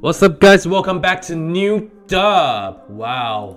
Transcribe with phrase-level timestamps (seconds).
[0.00, 0.66] What's up, guys?
[0.66, 2.76] Welcome back to New Dub.
[2.90, 3.56] Wow，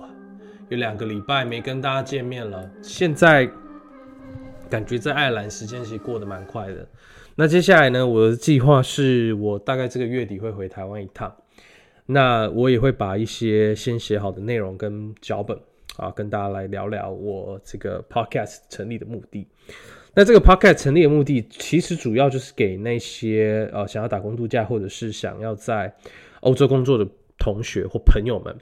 [0.68, 2.70] 有两个礼拜没跟大家见面了。
[2.82, 3.50] 现在
[4.70, 6.86] 感觉在爱尔兰时间其实过得蛮快的。
[7.36, 11.34] 那接下来呢，我的计划是我大概这个月底会回台湾一趟。
[12.06, 15.58] 那我也会把一些先写好的内容跟脚本
[15.98, 19.46] 啊，跟大家来聊聊我这个 podcast 成立的目的。
[20.14, 25.94] 那这个 podcast 成立的目的，其实主要就是给那些呃想要打工度假，或者是想要在
[26.40, 27.06] 欧洲工作的
[27.38, 28.56] 同学或朋友们，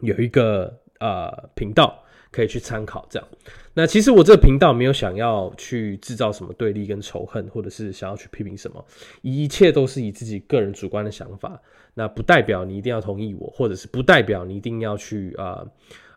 [0.00, 3.06] 有一个呃频道可以去参考。
[3.10, 3.28] 这样，
[3.74, 8.84] 那其实我这个频道没有想要去制造什么对立跟仇恨，或者是想要去批评什么，
[9.22, 11.60] 一切都是以自己个人主观的想法。
[11.94, 15.66] 那不代表你一定要同意我，或者是不代表你一定要去呃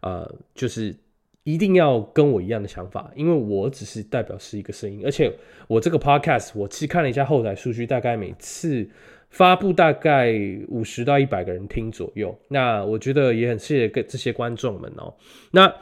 [0.01, 0.95] 呃，就是
[1.43, 5.31] 一定要跟我一样的想法，因为我只是代表是一个声音，而且
[5.67, 8.89] 我这个 podcast 我其实看了一下后台数据，大概每次。
[9.29, 10.33] 发布大概
[10.67, 15.13] 五十到一百个人听左右，那我觉得也很谢谢这些观众们哦。
[15.51, 15.73] 那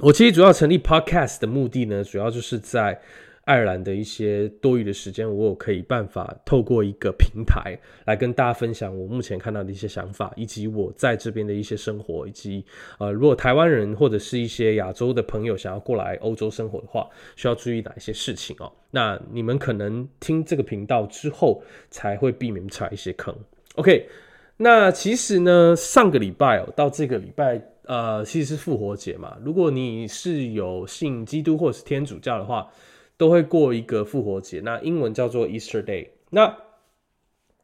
[0.00, 3.00] 我其实主要成立 Podcast 的目的呢，主要就是在。
[3.46, 12.64] 爱尔兰的一些多余的时间，我有可以办法透过一个平台来跟大家分享我目前看到的一些想法，以及我在这边的一些生活，以及
[12.98, 18.72] 呃，如果台湾人或者是一些亚洲的朋友想要过来欧洲生活的话，需要注意哪一些事情哦？
[18.90, 23.32] 那你们可能听这个频道之后，才会避免踩一些坑。
[23.76, 24.08] OK，
[24.56, 29.36] 那其实呢，上个礼拜哦，到这个礼拜，呃，其实是复活节嘛。
[29.44, 32.68] 如果你是有信基督或者是天主教的话，
[33.16, 36.08] 都会过一个复活节，那英文叫做 Easter Day。
[36.30, 36.56] 那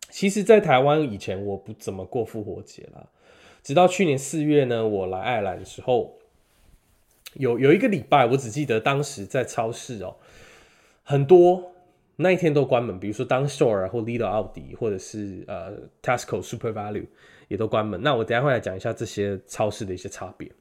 [0.08, 3.08] 其实，在台湾以前我不怎么过复活节啦，
[3.62, 6.18] 直到去年四月呢，我来爱尔兰的时候，
[7.34, 10.16] 有有一个礼拜，我只记得当时在超市哦，
[11.02, 11.72] 很多
[12.16, 15.72] 那一天都关门，比如说当 Store 或 Lidl 奥迪，或者是呃
[16.02, 17.06] Tesco Super Value
[17.48, 18.00] 也都关门。
[18.02, 20.52] 那我等下会来讲一下这些超市的一些差别。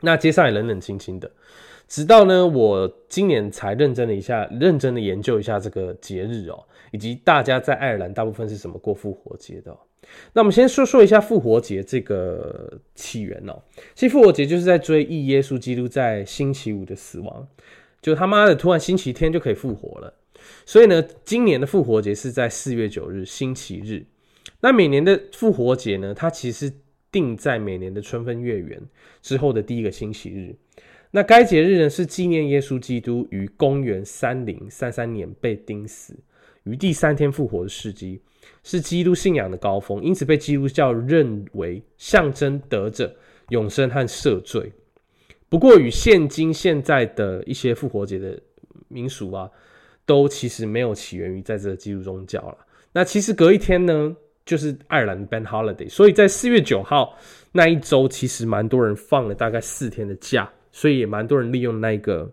[0.00, 1.30] 那街上也冷冷清清的。
[1.86, 9.76] 直到呢，我今年才认真的一下，认真的研究一下这个节日哦，以及大家在爱尔兰大部分是怎么过复活节的。
[10.32, 13.62] 那我们先说说一下复活节这个起源哦。
[13.94, 17.46] 其实复活节就是在追忆耶稣基督在星期五的死亡，
[18.02, 20.12] 就他妈的突然星期天就可以复活了。
[20.66, 24.04] 所以呢，今年的复活节是在四月九日星期日。
[24.60, 26.70] 那每年的复活节呢，它其实
[27.10, 28.80] 定在每年的春分月圆
[29.22, 30.54] 之后的第一个星期日。
[31.16, 36.12] 那该节日呢，是纪念耶稣基督于公元三零三三年被钉死，
[36.64, 38.20] 于第三天复活的事迹，
[38.64, 43.08] 是基督信仰的高峰，因此被基督教认为象征得着
[43.50, 44.72] 永生和赦罪。
[45.48, 48.36] 不过，与现今现在的一些复活节的
[48.88, 49.48] 民俗啊，
[50.04, 52.58] 都其实没有起源于在这个基督宗教了。
[52.92, 57.16] 那其实隔一天呢，就是爱尔兰 Ban Holiday，所以在四月九号
[57.52, 60.50] 那一周，其实蛮多人放了大概四天的假。
[60.76, 62.32] 所以也蛮多人利用那个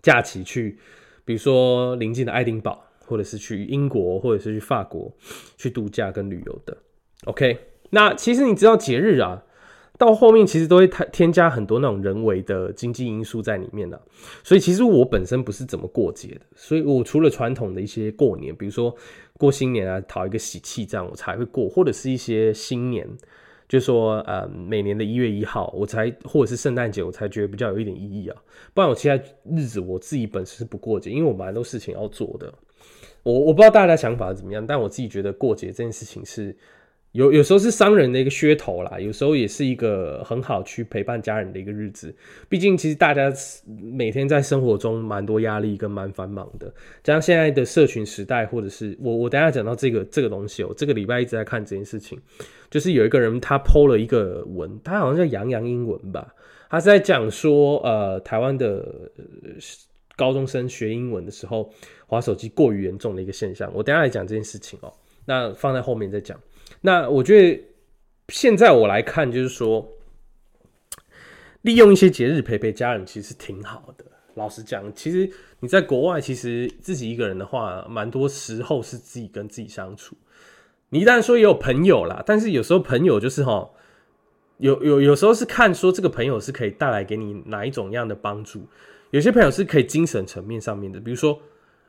[0.00, 0.78] 假期去，
[1.24, 5.12] 比如说邻近的爱丁堡，或者是去英国，或者是去法国
[5.56, 6.76] 去度假跟旅游的。
[7.24, 7.58] OK，
[7.90, 9.42] 那其实你知道节日啊，
[9.98, 14.00] 到后面其实都会添添加很多那种人为的经济因素在里面的。
[14.44, 18.94] 所以其实我本身不是怎么过节的，所以我除了传统的一些过年，比如说
[19.36, 23.08] 过新年啊，讨一个喜气这样，我才会过，或者是一些新年。
[23.72, 28.36] 就说，呃，每年的一月一号，我才或者是圣诞节，我才觉得比较有一点意义啊。
[28.74, 32.52] 不然我其他日子我自己本身是不过节，因为我蛮多事情要做的。
[33.22, 36.56] 我我不知道大家想法怎么样，但我自己觉得过节这件事情是。
[37.12, 42.14] 有有时候是商人的一个噱头啦，有时候也是一个很好去陪伴家人的一个日子。
[42.48, 43.30] 毕竟其实大家
[43.66, 52.18] 每天在生活中蛮多压力跟蛮繁忙的，加上现在的社群时代，或者是我我等下讲到这个这个东西哦，这个礼拜一直在看这件事情，
[52.70, 56.34] 就是有一个人他 PO 了一个文，他好像叫杨洋英文吧，
[56.70, 58.88] 他是在讲说呃台湾的
[60.16, 61.70] 高中生学英文的时候
[62.06, 63.70] 滑手机过于严重的一个现象。
[63.74, 64.90] 我等下来讲这件事情哦，
[65.26, 66.40] 那放在后面再讲。
[66.82, 67.64] 那我觉得
[68.28, 69.88] 现在我来看，就是说，
[71.62, 74.04] 利用一些节日陪陪家人，其实挺好的。
[74.34, 75.30] 老实讲，其实
[75.60, 80.16] 你在国外，其实自己一个人的话，蛮多时候是自己跟自己相处。
[80.88, 83.70] 你一旦说也有朋友啦，但是有时候朋友就是哈，
[84.58, 88.66] 有有有时候是看说这个朋友是可以带来给你哪一种样的帮助。
[89.10, 91.38] 有些朋友是可以精神层面上面的，比如说，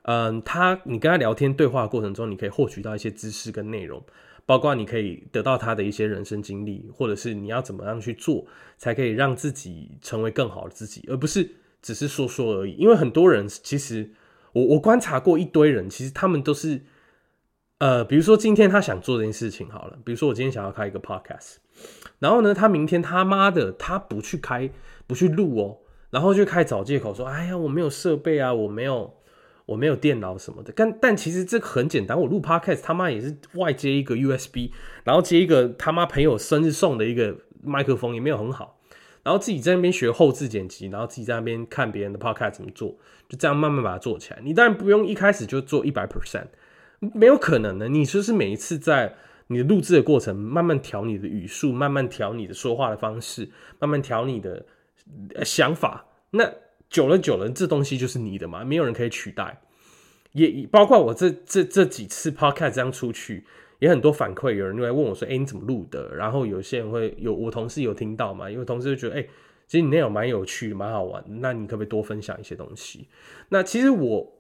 [0.02, 4.04] 嗯，他你跟他聊天对话过程中，你可以获取到一些知识跟内容。
[4.46, 8.46] 包括你可以得到他的一些人生经历，或者是你要怎么样去做，
[8.78, 11.50] 才可以让自己成为更好的自己，而不是
[11.82, 12.74] 只是说说而已。
[12.74, 14.12] 因为很多人其实，
[14.52, 16.82] 我我观察过一堆人，其实他们都是，
[17.78, 21.56] 呃，比如说今天他想做这件事情好了，比如说我今天想要开一个 podcast，
[22.20, 24.70] 然后呢，他明天他妈的他不去开
[25.08, 25.78] 不去录哦，
[26.10, 29.14] 然后就开始找借口说，哎呀，我没有设备啊，我没有
[29.66, 30.74] 我没有电脑什么的。
[30.76, 34.72] 但但其实这个很简单，我录 podcast 他妈也是外接一个 USB，
[35.04, 38.80] 然后接一个他妈朋友生日送的一个麦克风，也没有很好。
[39.24, 42.90] 然后自己在那边学后置剪辑，然后自己在那边看别人的 podcast 怎么做，
[43.30, 44.40] 就这样慢慢把它做起来。
[44.44, 46.48] 你当然不用一开始就做一百 percent，
[47.00, 47.88] 没有可能的。
[47.88, 49.16] 你就是每一次在
[49.48, 53.50] 你的录制的过程，慢慢调你的语速，慢慢调你的说话的方式，
[53.80, 54.66] 慢慢调你的
[55.46, 56.06] 想法。
[56.32, 56.52] 那
[56.94, 59.60] 久了久了，这东西就是你的嘛，没有人可以取代。
[60.32, 63.44] 也包括我这这这几次 podcast 这样出去。
[63.80, 69.28] 也很多反馈，有人就来问我说：“哎，你怎么录的？”然后有些人会有我同事有听到嘛，因为同事就觉得：“哎，
[69.68, 73.10] 其实你那有蛮有趣，蛮好玩，那你可不可以多分享一些东西？”
[73.50, 74.34] 那其实我，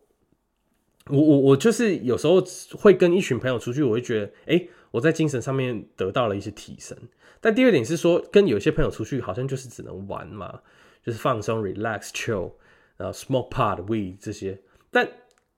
[1.09, 2.41] 我我我就是有时候
[2.79, 6.97] 会跟一群朋友出去，我会觉得：“哎，我在精神上面得到了一些提升。”
[7.41, 10.61] 但第二点是说，跟有些朋友出去，好像就是只能玩嘛，
[11.03, 12.51] 就是放松、relax、chill，
[12.97, 14.59] 然后 smoke pot，we 这些，
[14.91, 15.07] 但。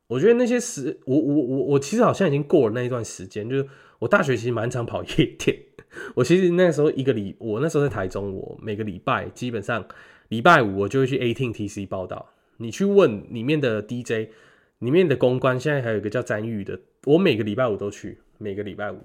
[0.07, 5.57] 我觉得那些时，我我我我其实好像已经过了那一段时间，就是我大学其实蛮常跑夜店。
[6.13, 9.83] 我其实那时候一个礼，我那时候在台中，我每个礼拜基本上
[10.27, 12.33] 礼拜五我就会去 eighteen TC 报道。
[12.57, 14.29] 你去问里面的 DJ，
[14.77, 18.99] 里面的公关，现在还有一个叫詹玉的，我每个礼拜五都去，每个礼拜五。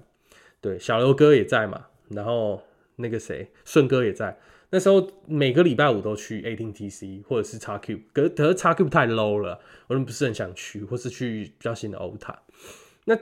[0.61, 2.61] 对，小刘哥也在嘛，然后
[2.97, 4.37] 那个谁，顺哥也在。
[4.73, 12.41] 那时候每个礼拜五都去 eighteen TC 或者是 x Q，可可是 x Q 太 low 了，我不是很想去，或是去比较新的欧塔。
[13.03, 13.19] 那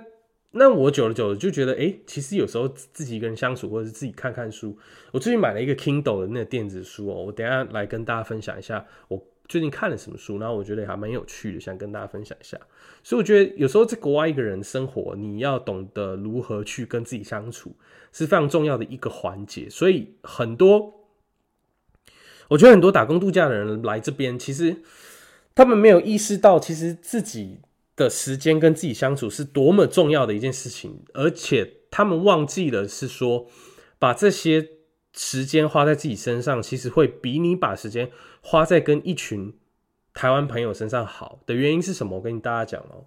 [0.52, 4.78] 那我久了久了就觉得，哎，其实有时候自己一个人相处，或者是自己看看书。
[5.12, 12.60] 我最近买了一个 Kindle 的那个电子书哦，我等下来跟大家分享一下我最近看了什么书，然后我觉得还蛮有趣的，想跟大家分享一下。
[13.04, 17.76] 所以我觉得有时候在国外一个人生活，你要懂得如何去跟自己相处，
[18.12, 19.68] 是非常重要的一个环节。
[19.68, 20.99] 所以很多。
[22.50, 24.84] 我觉得很多打工度假的人来这边，其实
[25.56, 27.62] 他们没有意识到，其实自己
[27.96, 33.48] 的时间跟自己相处是多么重要的一件事情，而且他们忘记了是说，
[33.98, 34.68] 把这些
[35.14, 38.10] 时间花在自己身上，其实会比你把时间
[38.42, 39.54] 花在跟一群
[40.14, 42.18] 台湾朋友身上好的原因是什么？
[42.18, 43.06] 我跟大家讲哦，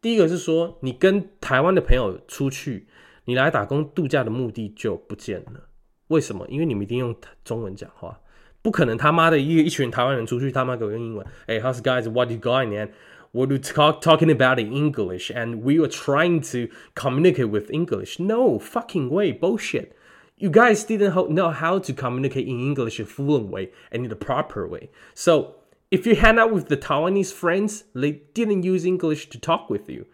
[0.00, 2.86] 第一个是说，你跟台湾的朋友出去，
[3.24, 5.68] 你来打工度假的目的就不见了。
[6.08, 6.46] 为什么？
[6.48, 8.20] 因为你们一定用中文讲话。
[8.65, 11.25] 不可能他妈的一一群台湾人出去他妈给我用英文。
[11.47, 12.09] Hey, how's guys?
[12.09, 12.89] What you going, man?
[13.31, 15.31] What you talk talking about in English?
[15.31, 18.19] And we were trying to communicate with English.
[18.19, 19.93] No fucking way, bullshit.
[20.37, 24.09] You guys didn't know how to communicate in English in a fluent way and in
[24.09, 24.89] the proper way.
[25.13, 25.55] So
[25.91, 29.87] if you hang out with the Taiwanese friends, they didn't use English to talk with
[29.87, 30.05] you.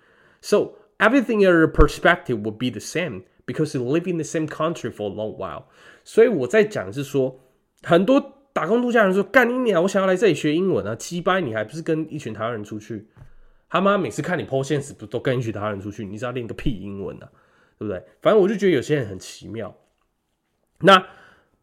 [0.41, 4.91] So everything your perspective would be the same because you live in the same country
[4.91, 5.63] for a long while.
[6.03, 7.39] 所以我在讲是说，
[7.83, 9.82] 很多 打工度假人说：“干你娘！
[9.82, 10.94] 我想要来这里学英文啊！
[10.94, 13.08] 七班你还不是跟一群台湾人出去？
[13.68, 16.04] 他妈每次看你 po 现实，不都跟一群台湾人出去？
[16.04, 17.30] 你是要练个屁英文啊？
[17.78, 18.04] 对不对？
[18.20, 19.74] 反正我就觉得有些人很奇妙。
[20.80, 21.06] 那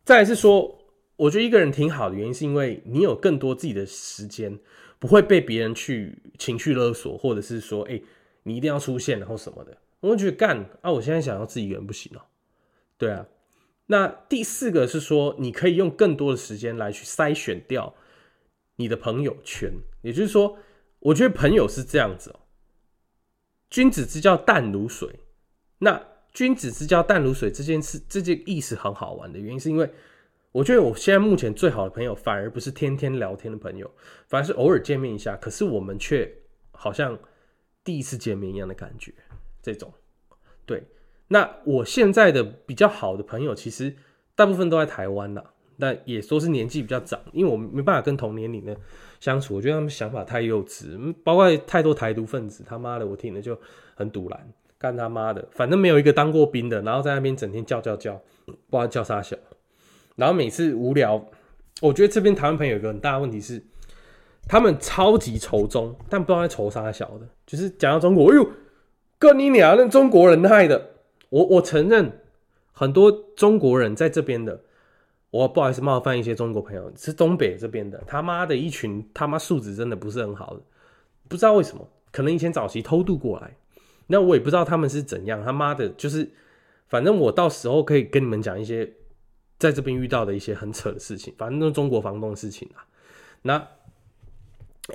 [0.03, 0.80] 再是说，
[1.15, 4.57] 我觉得一个人挺好的原因，是因为你有更多自己的时间，
[4.97, 8.02] 不会被别人去情绪勒索，或者是说，哎，
[8.44, 9.78] 你一定要出现，然后什么的。
[9.99, 10.92] 我觉得干啊！
[10.92, 12.25] 我现在想要自己一个人不行了。
[12.97, 13.25] 对啊。”
[13.91, 17.95] 那第四个是说，你可以用更多的时间来去筛选掉
[18.75, 19.73] 你的朋友圈。
[20.03, 20.59] 也就是说，
[20.99, 22.39] 我觉得朋友是这样子哦，
[23.67, 25.21] 君子之交淡如水。
[25.79, 29.91] 那君子之交淡如水这件事，这件意思很好玩的原因，是因为
[30.51, 33.91] 我觉得我现在目前最好的朋友，反而不是天天聊天的朋友，
[34.27, 36.31] 反而是偶尔见面一下，可是我们却
[36.69, 37.17] 好像
[37.83, 39.11] 第一次见面一样的感觉。
[39.63, 39.91] 这种，
[40.67, 40.83] 对。
[41.31, 43.95] 那我现在的比较好的朋友，其实
[44.36, 45.44] 大部分都在台湾啦，
[45.78, 48.76] 那也说是年纪比较长，因为我没办法跟同年龄的
[49.19, 53.56] 相处，我觉得他们想法太幼稚，包括太多台独分子，他妈的，我听了就
[53.94, 59.38] 很堵然，干他妈的，反正没有一个当过兵的，然后在那边整天叫叫叫，不知道叫啥小，
[60.16, 61.24] 然后每次无聊，
[61.80, 63.64] 我觉得这边台湾朋友有个很大的问题是，
[64.48, 68.50] 他们超级仇中，但不知道在仇啥小的，就是讲到中国，哎呦，
[69.19, 70.95] 哥你娘，那中国人害的。
[71.30, 72.21] 我我承认，
[72.71, 74.64] 很多中国人在这边的，
[75.30, 80.62] 我不好意思冒犯一些中国朋友，是东北这边的，他妈的一群他妈素质真的不是很好的，
[81.28, 83.56] 不知道为什么，可能以前早期偷渡过来，
[84.07, 86.31] 那我也不知道他们是怎样，他妈的，就是
[86.88, 88.92] 反正我到时候可以跟你们讲一些
[89.59, 92.81] 在这边遇到的一些很扯的事情，反正都是中国房东的事情啊。
[93.44, 93.68] 那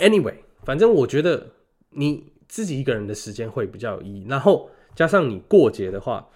[0.01, 1.53] anyway，反正我觉得
[1.91, 4.69] 你自己一个人的时间会比较有意义，然后。
[4.95, 6.29] 加上你过节的话，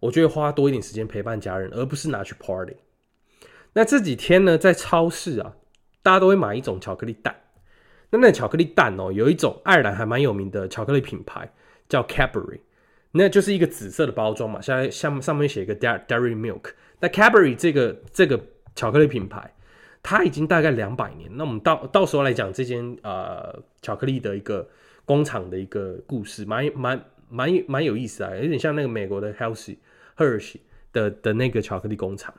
[0.00, 2.76] 我就会花多一点时间陪伴家人，而不是拿去 party。
[3.72, 5.56] 那这几天呢，在超市啊，
[6.02, 7.34] 大家都会买一种巧克力蛋。
[8.10, 11.52] 那那巧克力蛋哦，有一种爱尔兰还蛮有名的巧克力品牌
[11.88, 12.60] 叫 Cadbury，
[13.10, 16.70] 那就是一个紫色的包装嘛，下下上面写一个 Dairy Milk。
[17.00, 18.40] 那 Cadbury 这个这个
[18.74, 19.52] 巧克力品牌，
[20.02, 21.28] 它已经大概两百年。
[21.34, 24.66] 那我们到到时候来讲这间呃巧克力的一个
[25.04, 29.76] 工厂的一个故事，蛮蛮蛮蛮有意思啊，有点像那个美国的 Healthy
[30.16, 30.60] Hershey
[30.92, 32.34] 的的那个巧克力工厂。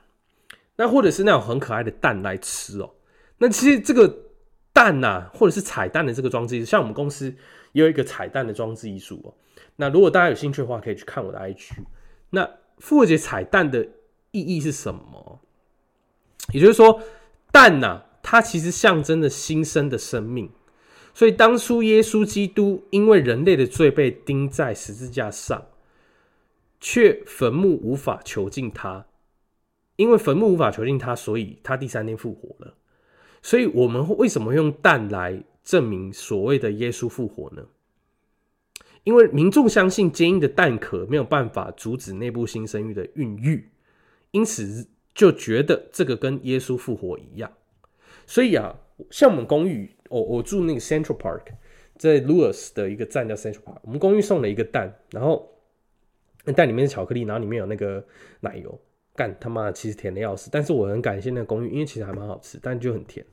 [0.76, 2.92] 那或者是那种很可爱的蛋来吃哦。
[3.40, 4.26] 那其实这个
[4.72, 7.34] 蛋呐，或者是彩蛋的这个装置，像我们公司
[7.72, 9.34] 也有一个彩蛋的装置艺术哦。
[9.76, 11.72] 那如果大家有兴趣的话，可以去看我的 IG。
[12.30, 13.88] 那复活节彩蛋的
[14.32, 15.40] 意义是什么？
[16.54, 17.02] 也就是说，
[17.52, 20.52] 蛋呐，它其实象征着新生的生命。
[21.18, 25.66] 所以当初耶稣基督因为人类的罪被钉在十字架上，
[26.80, 29.08] 却坟墓无法囚禁他。
[29.96, 32.76] 因为坟墓无法囚禁他，所以他第三天复活了。
[33.42, 37.66] 所以我们为什么用蛋来证明所谓的耶稣复活呢？
[39.04, 43.68] 因为民众相信坚硬的蛋壳没有办法阻止内部新生育的孕育，
[44.30, 47.52] 因此就觉得这个跟耶稣复活一样。
[48.28, 48.76] 所以啊，
[49.10, 51.44] 像我们公寓，我我住那个 Central Park，
[51.98, 55.52] 在 Lewis 的一个站叫 Central Park，我们公寓送了一个蛋，然后
[56.56, 58.06] 蛋里面是巧克力，然后里面有那个
[58.40, 58.80] 奶油。
[59.16, 63.26] 干他妈的，其实甜的要死，但是我很感谢那个公寓，因为其实还蛮好吃，但就很甜。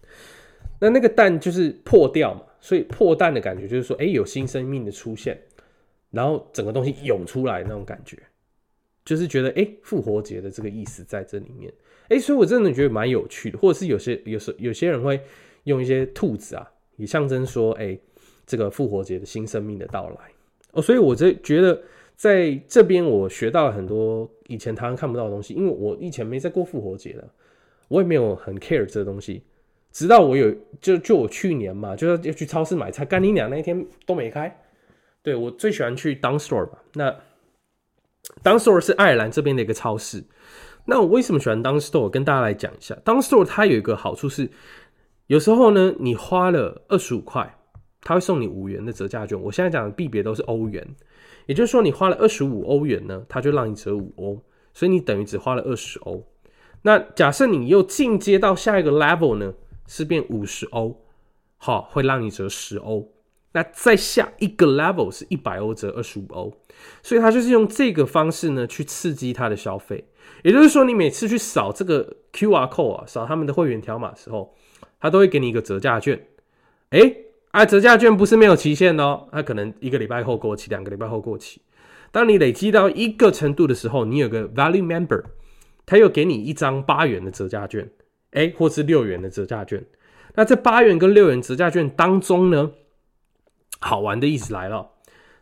[0.80, 5.38] 那那个蛋就是破掉嘛，所以破蛋的感觉就是说，哎，有新生命的出现，
[6.10, 8.16] 然后整个东西涌出来那种感觉，
[9.04, 11.70] 就是觉得哎，复活节的这个意思在这里面。
[12.08, 15.20] 哎，所以我真的觉得蛮有趣的，或者是有些有时有些人会
[15.64, 17.98] 用一些兔子啊，以象征说，哎，
[18.46, 20.16] 这个复活节的新生命的到来。
[20.72, 21.80] 哦，所以我这觉得。
[22.16, 27.28] 在这边，我学到了很多以前台湾看不到的东西，因为我以前没在过复活节的，
[27.88, 29.42] 我也没有很 care 这个东西。
[29.90, 34.64] 直到我有，就就我去年嘛，就是要去超市买菜，干你娘那一天都没开。
[35.24, 37.10] 对我最喜欢去 Down Store 吧，那
[38.44, 40.22] Down Store 是爱尔兰这边的一个超市。
[40.84, 42.08] 那我为什么喜欢 Down Store？
[42.08, 44.48] 跟大家来讲一下，Down Store 它有一个好处是，
[45.26, 47.58] 有时候呢，你花了二十五块，
[48.02, 49.40] 他会送你五元的折价券。
[49.40, 50.86] 我现在讲的币别都是欧元。
[51.46, 56.24] 也就是说，你花了二十五欧元呢，他就让你折五欧，所以你等于只花了二十欧。
[56.82, 59.54] 那假设你又进阶到下一个 level 呢，
[59.86, 61.02] 是变五十欧，
[61.56, 63.10] 好，会让你折十欧。
[63.52, 66.52] 那再下一个 level 是一百欧折二十五欧，
[67.02, 70.04] 所以他就是用这个方式呢去刺激他的消费。
[70.42, 74.54] 也就是说，你每次去扫这个 QR code 啊，扫他们的会员条码的时候，
[75.04, 76.26] 他都会给你一个折价券。
[76.88, 77.16] 哎。
[77.54, 81.60] 啊，折价券不是没有期限哦，它可能一个礼拜后过期，两个礼拜后过期。
[82.10, 85.22] 当你累积到一个程度的时候，你有个 Value Member，
[85.86, 87.88] 他又给你一张八元的折价券，
[88.32, 89.84] 哎，或是六元的折价券。
[90.34, 92.72] 那这八元跟六元折价券当中呢，
[93.78, 94.90] 好玩的意思来了，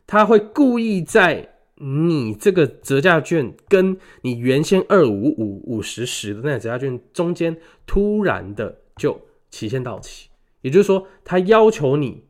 [0.07, 9.19] 他会故意在你这个折价券跟你原先二五五五十十的那折价券中间，突然的就
[9.52, 10.30] 期限到期。
[10.62, 12.26] 也就是说，他要求你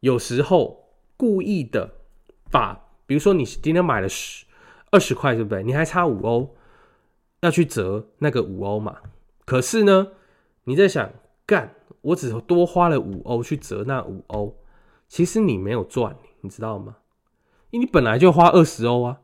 [0.00, 1.94] 有时候故意的
[2.50, 4.44] 把，比如说你今天买了十
[4.90, 5.62] 二十块，对不对？
[5.62, 6.56] 你还差五欧
[7.40, 8.98] 要去折那个五欧嘛？
[9.44, 10.08] 可是呢，
[10.64, 11.12] 你在想，
[11.44, 14.56] 干，我只多花了五欧去折那五欧，
[15.08, 16.96] 其实你没有赚，你知道吗？
[17.70, 19.20] 因为你本来就花二十欧啊，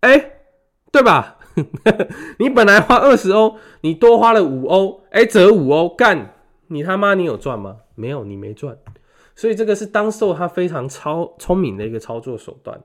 [0.00, 0.40] 哎，
[0.90, 1.35] 对吧？
[2.38, 6.34] 你本来花二十欧，你多花了五欧，哎，折五欧，干。
[6.68, 7.76] 你他妈，你有赚吗？
[7.94, 8.76] 没有，你没赚。
[9.34, 12.80] 所以这个是当售他非常超聪明的一个操作手段。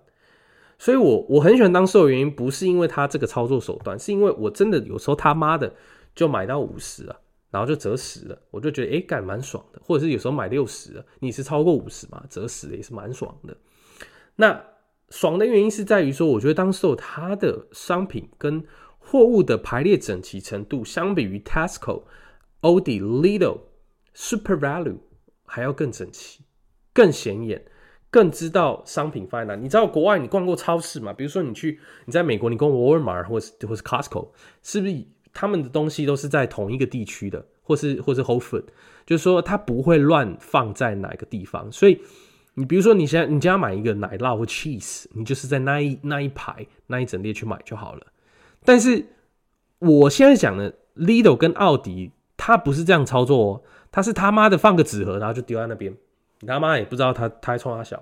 [0.78, 5.74] 所以我我很喜欢当售的原因，不是因为他这个操作手段，是因为我真的有时候他妈的
[6.13, 7.16] 就买到五十啊，
[7.50, 9.82] 然后就折十了，我就觉得哎，感蛮爽的。
[9.84, 13.56] 或者是有时候买六十，你是超过五十嘛，折十也是蛮爽的。
[14.36, 14.62] 那
[15.12, 18.63] 爽的原因是在于说，我觉得当售它的商品跟
[18.98, 22.06] 货物的排列整齐程度，相比于 Tesco、
[22.62, 23.60] 欧迪、Lidl。
[24.13, 24.98] Super value
[25.46, 26.44] 还要更整齐、
[26.91, 27.63] 更显眼、
[28.10, 29.62] 更知道商品放在哪。
[29.62, 31.13] 你知道国外你逛过超市吗？
[31.13, 38.65] 比如说你去你在美国你逛 Walmart 或是或是 Costco，是不是他们的东西都是在同一个地区的，或是或是 Whole Food，
[39.06, 41.72] 就是说它不会乱放在哪个地方。
[41.72, 42.01] 所以
[42.62, 48.06] 你比如说你现在你家买一个奶酪或 cheese，你就是在那一那一排那一整列去买就好了。
[48.63, 49.03] 但是
[49.80, 53.63] 我现在讲的 Lidl 跟奥迪，它不是这样操作哦。
[53.91, 55.91] 他是他妈的放个纸盒，然后就丢在那边，
[56.41, 58.01] 你他妈也不知道他他还冲他小。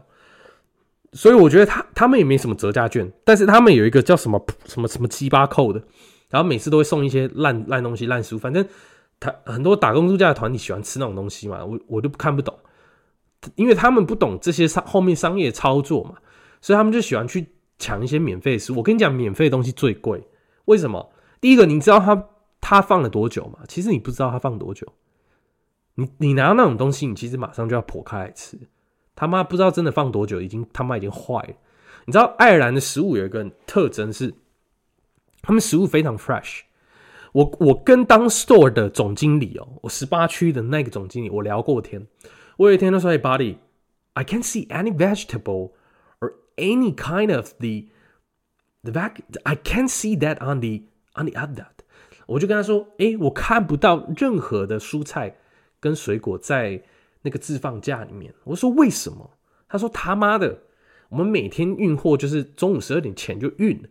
[1.14, 5.82] 所以我觉得他他们也没什么折价券，但是他们有一个叫什么什么什么鸡巴扣的，
[6.30, 8.64] 然后每次都会送一些烂烂东西、烂书，反正
[9.22, 12.54] 他很多打工度假的团体喜欢吃那种东西嘛，我我就看不懂，
[13.56, 16.16] 因为他们不懂这些商后面商业操作嘛，
[16.62, 18.78] 所以他们就喜欢去抢一些免费食物。
[18.78, 20.28] 我跟你讲，免费的东西最贵，
[20.66, 21.12] 为什么？
[21.40, 22.28] 第一个，你知道他
[22.60, 23.60] 他放了多久吗？
[23.68, 24.86] 其实你不知道他放多久，
[25.96, 28.60] 你你拿到那种东西，你其实马上就要剖开来吃。
[29.16, 31.54] 他妈不知道真的放多久，已经他妈已经坏了。
[32.06, 34.34] 你知道爱尔兰的食物有一个特征是，
[35.42, 36.62] 他们食物非常 fresh。
[37.32, 42.06] 我我跟当 store 的总经理哦，我十八区的那个总经理，我聊过天。
[42.60, 45.72] 我有一天他说：“哎 “body”，I can't see any vegetable
[46.20, 47.90] or any kind of the
[48.84, 49.16] the vac.
[49.44, 50.84] I can't see that on the
[51.16, 51.66] on the other。”
[52.28, 55.38] 我就跟他说：“哎，我看不到任何的蔬菜
[55.80, 56.84] 跟水果在。”
[57.22, 59.32] 那个置放架里面，我说为什么？
[59.68, 60.60] 他说他妈的，
[61.10, 63.90] 我们每天运货就是中午十二点前就运，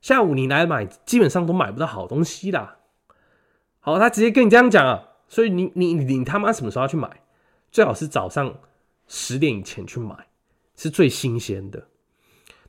[0.00, 2.78] 下午你来买基本上都买不到好东西啦。
[3.80, 7.21] 好，他直接跟你这样讲啊，所以你你你他妈什么时候要去买？
[7.72, 8.54] 最好是早上
[9.08, 10.28] 十点以前去买，
[10.76, 11.88] 是最新鲜的。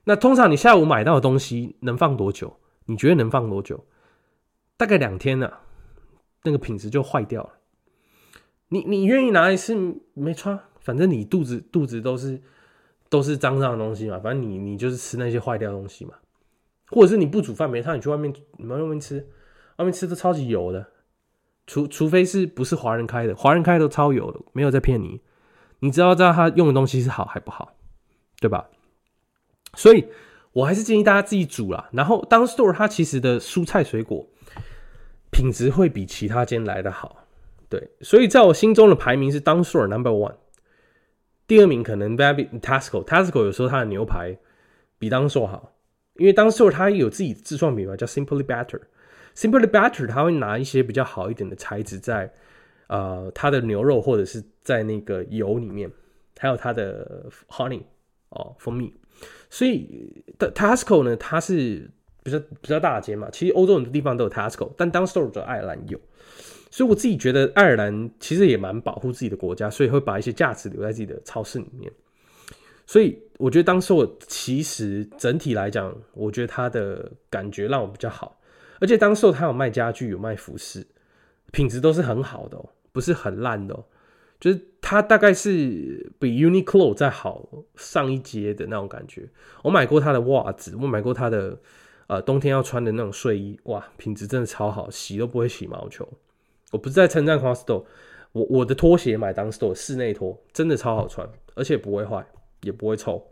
[0.05, 2.57] 那通常你下午买到的东西能放多久？
[2.86, 3.86] 你觉得能放多久？
[4.77, 5.51] 大概两天呢，
[6.43, 7.50] 那个品质就坏掉了。
[8.69, 9.75] 你你愿意拿一次
[10.13, 12.41] 没穿，反正你肚子肚子都是
[13.10, 16.15] 都是脏脏的东西嘛，反正你你就是吃那些坏掉的东西嘛，
[16.88, 19.29] 或者是你不煮饭没差，你去外面你们外面吃，
[19.77, 20.86] 外面吃的超级油的，
[21.65, 25.22] 除除非是不是华人开的，华人开都超油的，没有在骗你，
[25.79, 27.75] 你知道知道他用的东西是好还不好，
[28.39, 28.67] 对吧？
[29.75, 30.05] 所以
[30.51, 31.89] 我还是建议大家自己煮啦。
[31.93, 34.27] 然后当 store 它其实的蔬菜水果
[35.32, 37.25] 品质会比其他间来的好。
[37.70, 40.36] 对，所以在我心中的排名是 d o w n Store Number One，
[41.48, 44.37] 第二名可能 Baby Tasco，Tasco 有时候它的牛排
[45.00, 45.74] 比当 Store 好，
[46.18, 48.81] 因为当 Store 它有自己自创品牌叫 Simply Better
[49.35, 52.31] Simply Better 它会拿一些比较好一点的材质在
[52.87, 55.91] 呃它的牛肉或者是在那个油里面，
[56.37, 57.81] 还有它的 Honey
[58.29, 58.93] 哦蜂蜜，
[59.50, 61.89] 所以 Tasco 呢它是
[62.24, 66.00] 比较比较大间嘛，其实欧洲很多地方都有 Tasco，但 d o w n Store 只有爱尔兰有。
[66.69, 71.91] 所以我自己觉得爱尔兰其实也蛮保护自己的国家，所以会把一些价值留在自己的超市里面。
[72.87, 78.39] 所以我觉得当时我其实整体来讲，我觉得它的感觉让我比较好。
[78.79, 80.86] 而且当时它有卖家具，有卖服饰，
[81.51, 82.57] 品质都是很好的，
[82.92, 83.83] 不是很烂的。
[84.40, 89.29] 就是它大概是比 Uniqlo 再好上一阶的那种感觉。
[89.62, 91.57] 我买过它的袜子，我买过它的
[92.07, 96.05] 呃冬天要穿的那种睡衣，哇，品质真的超好，洗都不会起毛球。
[96.72, 97.86] 我不是在称赞 Costco，
[98.33, 102.25] 我我的拖鞋买当 store 室内拖真的超好穿，而且不会坏，
[102.64, 103.25] 也不会臭，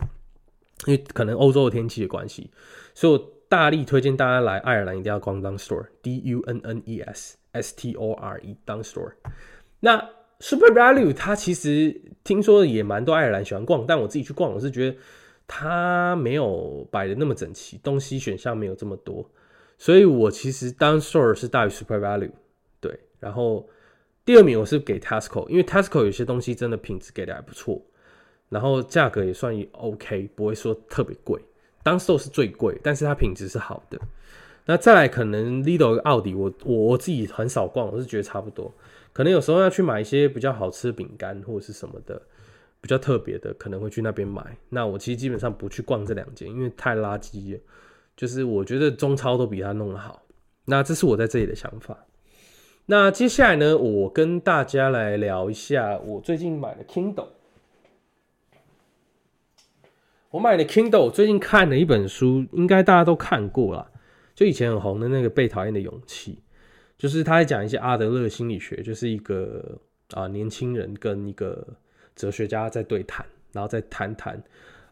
[0.85, 2.49] 因为可能欧洲的天气的关系，
[2.95, 9.11] 所以我大力推荐大家来爱尔兰一定要逛 Dunstore，D U N N E S S T O R E，Dunstore。
[9.81, 10.09] 那
[10.39, 14.97] Super Value 它其实听说也蛮多爱尔兰喜欢逛，但我自己去逛，我是觉得
[15.45, 19.29] 它没有摆的那么整齐，东西选项没有这么多，
[19.77, 22.31] 所以我其实 Dunstore 是大于 Super Value
[22.79, 22.97] 对。
[23.19, 23.67] 然后
[24.23, 27.81] 第二名我是给 Tesco，因为 Tesco 有些东西真的品质给的还不错，
[28.47, 31.43] 然后价格也算 OK，不会说特别贵。
[31.83, 33.99] 当售是最贵，但是它品质是好的。
[34.65, 38.71] 那再来可能 Lidl、奥迪，我我我自己很少逛，我是觉得差不多。
[39.11, 42.21] 可能有时候要去买一些比较好吃的饼干或者是什么的，
[42.79, 44.55] 比较特别的，可能会去那边买。
[44.69, 47.59] 那我其实基本上不去逛这两间，因为太垃圾了。
[48.15, 50.21] 就是我觉得中超都比它弄得好。
[50.65, 52.05] 那这是我在这里的想法。
[52.85, 57.27] 那接下来呢，我跟大家来聊一下我最近买的 Kindle。
[60.31, 63.91] 我买的 Kindle，最近看了一本书，应该大家都看过了，
[64.33, 66.35] 就以前很红的那个《被讨厌的勇气》，
[66.97, 69.77] 就是他在讲一些阿德勒心理学，就是一个
[70.11, 71.67] 啊年轻人跟一个
[72.15, 74.41] 哲学家在对谈，然后再谈谈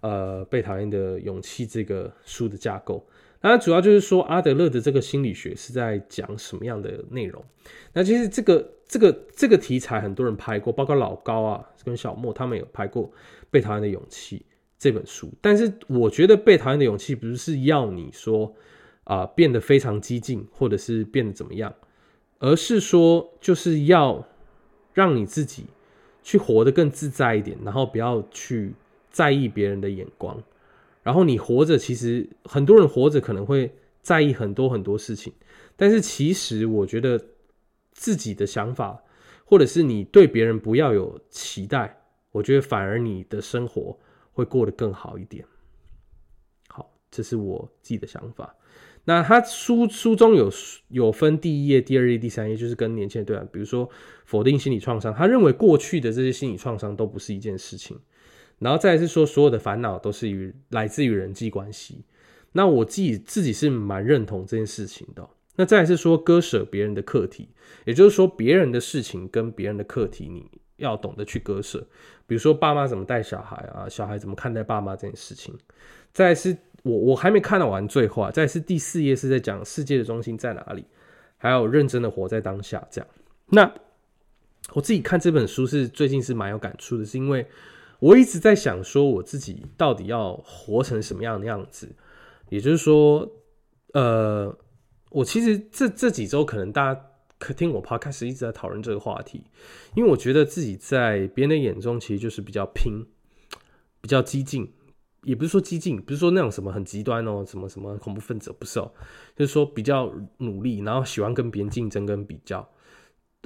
[0.02, 3.08] 呃《被讨厌的勇气》这个书的架构。
[3.40, 7.42] 那主要就是说阿德勒的这个心理学是在讲什么样的内容？
[7.94, 13.08] 那其实这个这个这个题材很多人拍过，包括老高啊跟小莫他们有拍过
[13.50, 14.40] 《被讨厌的勇气》
[14.80, 15.32] 这本书。
[15.42, 18.56] 但是我觉得《被讨厌的勇气》不是要你说
[19.04, 21.72] 啊变得非常激进，或者是变得怎么样，
[22.40, 24.26] 而是说就是要
[24.94, 25.66] 让你自己
[26.24, 28.74] 去活得更自在一点，然后不要去
[29.12, 30.42] 在意别人的眼光。
[31.04, 35.34] 然后你活着，其实很多人活着可能会在意很多很多事情，
[35.76, 37.20] 但是其实我觉得
[37.94, 39.02] 自己的想法，
[39.44, 43.98] 或者是你对别人不要有期待，我觉得反而你的生活
[44.40, 45.46] 会过得更好一点。
[46.68, 48.56] 好这是我自己的想法。
[49.06, 50.52] 那他书书中有
[50.90, 53.44] 有分第一页、第二页、第三页，就是跟年轻人对话。
[53.52, 53.90] 比如说
[54.26, 57.98] 否定心理创伤，他认为过去的这些心理创伤都不是一件事情。
[58.60, 62.04] 然后再是说，所有的烦恼都是与来自于人际关系。
[62.52, 65.30] 那我自己自己是蛮认同这件事情的。
[65.56, 67.50] 那再是说，割舍别人的课题，
[67.86, 70.46] 也就是说，别人的事情跟别人的课题，你
[70.80, 71.80] 要懂得去割舍。
[72.26, 75.56] 比如说，爸妈怎么带小孩啊，小孩怎么看待爸妈这件事情。
[76.12, 78.32] 再是，我我还没看到完最后啊。
[78.32, 80.86] 再是第四页是在讲世界的中心在哪里，
[81.38, 82.86] 还有认真的活在当下。
[82.90, 83.08] 这样，
[83.48, 83.72] 那
[84.74, 87.46] 我自己看这本书是最近是蛮有感触的，是因为。
[88.00, 91.90] 我一直在想说，我自己到底要活成什么样的样子？
[92.48, 93.30] 也就是说，
[93.92, 94.58] 呃，
[95.10, 97.06] 我其实这这几周可能大家
[97.56, 99.44] 听我 podcast 一直在讨论这个话题，
[99.96, 103.06] 因为我觉得自己在别人的眼中其实就是比较拼、
[104.02, 104.72] 比较激进，
[105.24, 108.92] 也不是说激进，不是说那种什么很极端哦，什么什么恐怖分子不是哦，
[109.36, 112.70] 就是说比较努力，然后喜欢跟别人竞争跟比较，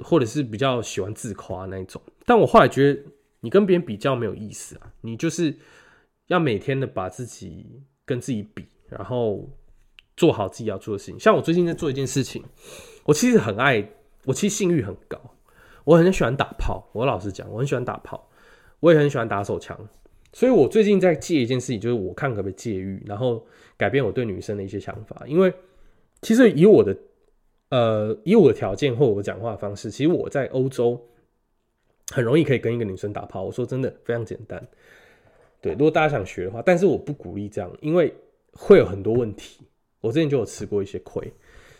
[0.02, 2.02] 或者是比较喜欢自夸那一种。
[2.26, 3.00] 但我后来觉得。
[3.40, 4.90] 你跟别人比较没有意思啊！
[5.02, 5.54] 你就是
[6.28, 9.46] 要每天的把自己跟自己比，然后
[10.16, 11.20] 做好自己要做的事情。
[11.20, 12.42] 像我最近在做一件事情，
[13.04, 13.88] 我其实很爱，
[14.24, 15.18] 我其实性欲很高，
[15.84, 16.90] 我很喜欢打炮。
[16.92, 18.28] 我老实讲，我很喜欢打炮，
[18.80, 19.78] 我也很喜欢打手枪。
[20.32, 25.22] 所以我最近在戒一件事情，就是我看可不可以戒欲，然后改变我对女生的一些想法。
[25.26, 25.52] 因为
[26.22, 26.96] 其实以我的
[27.70, 31.00] 呃以我的条件或我讲话方式，其实我在欧洲。
[32.12, 34.62] 很容易可以跟一个女生打炮，我说真的非常简单。
[35.62, 38.14] 对，如果大家想学的话，但是我不鼓励这样，因为
[38.52, 39.66] 会有很多问题。
[40.02, 41.32] 我之前就有吃过一些亏，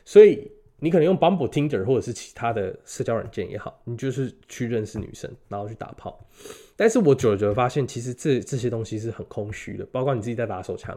[0.02, 0.50] 所以
[0.84, 6.24] 你可能用 Bumble、Tinder 或者是其他的社交软件也好，你就是去认识女生，然后去打炮。
[6.76, 10.96] 但是我久了久了发现，其实这这些东西是很空虚的，包括你自己在打手枪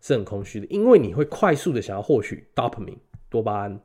[0.00, 2.98] 是很空虚的，因为你会快速的想要获取 dopamine
[3.30, 3.80] 多巴胺，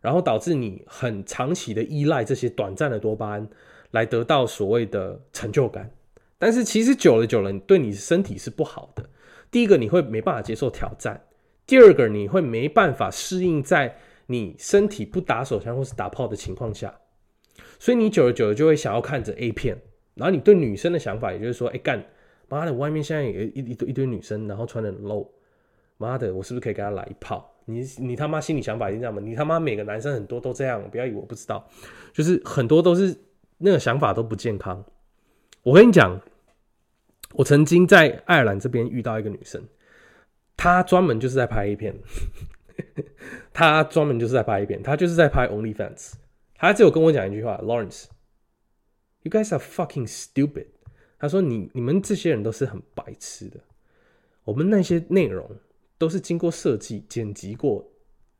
[0.00, 3.48] 然后导致你很长期的依赖这些短暂的多巴胺。
[3.90, 5.88] 来得到所谓的成就感，
[6.36, 9.08] 但是其实久了久了，对你身体是不好的。
[9.52, 11.14] 第一个，你会没办法接受挑战；
[11.64, 16.94] 第二个，你会没办法适应在你身体不打手枪或是打炮的情况下。
[17.78, 19.80] 所以你久了久了就会想要看着 A 片，
[20.14, 22.04] 然后你对女生的想法，也就是说，哎干
[22.48, 25.28] 妈的，外面现在有一一堆一堆女生，然后穿的 low，
[25.98, 27.54] 妈的，我是不是可以给她来一炮？
[27.66, 29.20] 你你他妈心里想法一定这样吗？
[29.20, 31.68] 你他妈每个男生很多都这样，不要以为我不知道，
[32.12, 33.16] 就是很多都是。
[33.56, 34.84] 那个想法都不健康。
[35.62, 36.20] 我跟你讲，
[37.34, 39.62] 我曾经在爱尔兰这边遇到一个女生，
[40.56, 41.96] 她专门就是在拍 A 片，
[43.52, 46.12] 他专门就是在拍一遍，他就是在拍 OnlyFans。
[46.54, 50.66] 他只有跟我讲一句话：“Lawrence，you guys are fucking stupid。”
[51.18, 53.60] 他说：“你你们这些人都是很白痴的。
[54.44, 55.50] 我们那些内容
[55.98, 57.84] 都是经过设计、剪辑过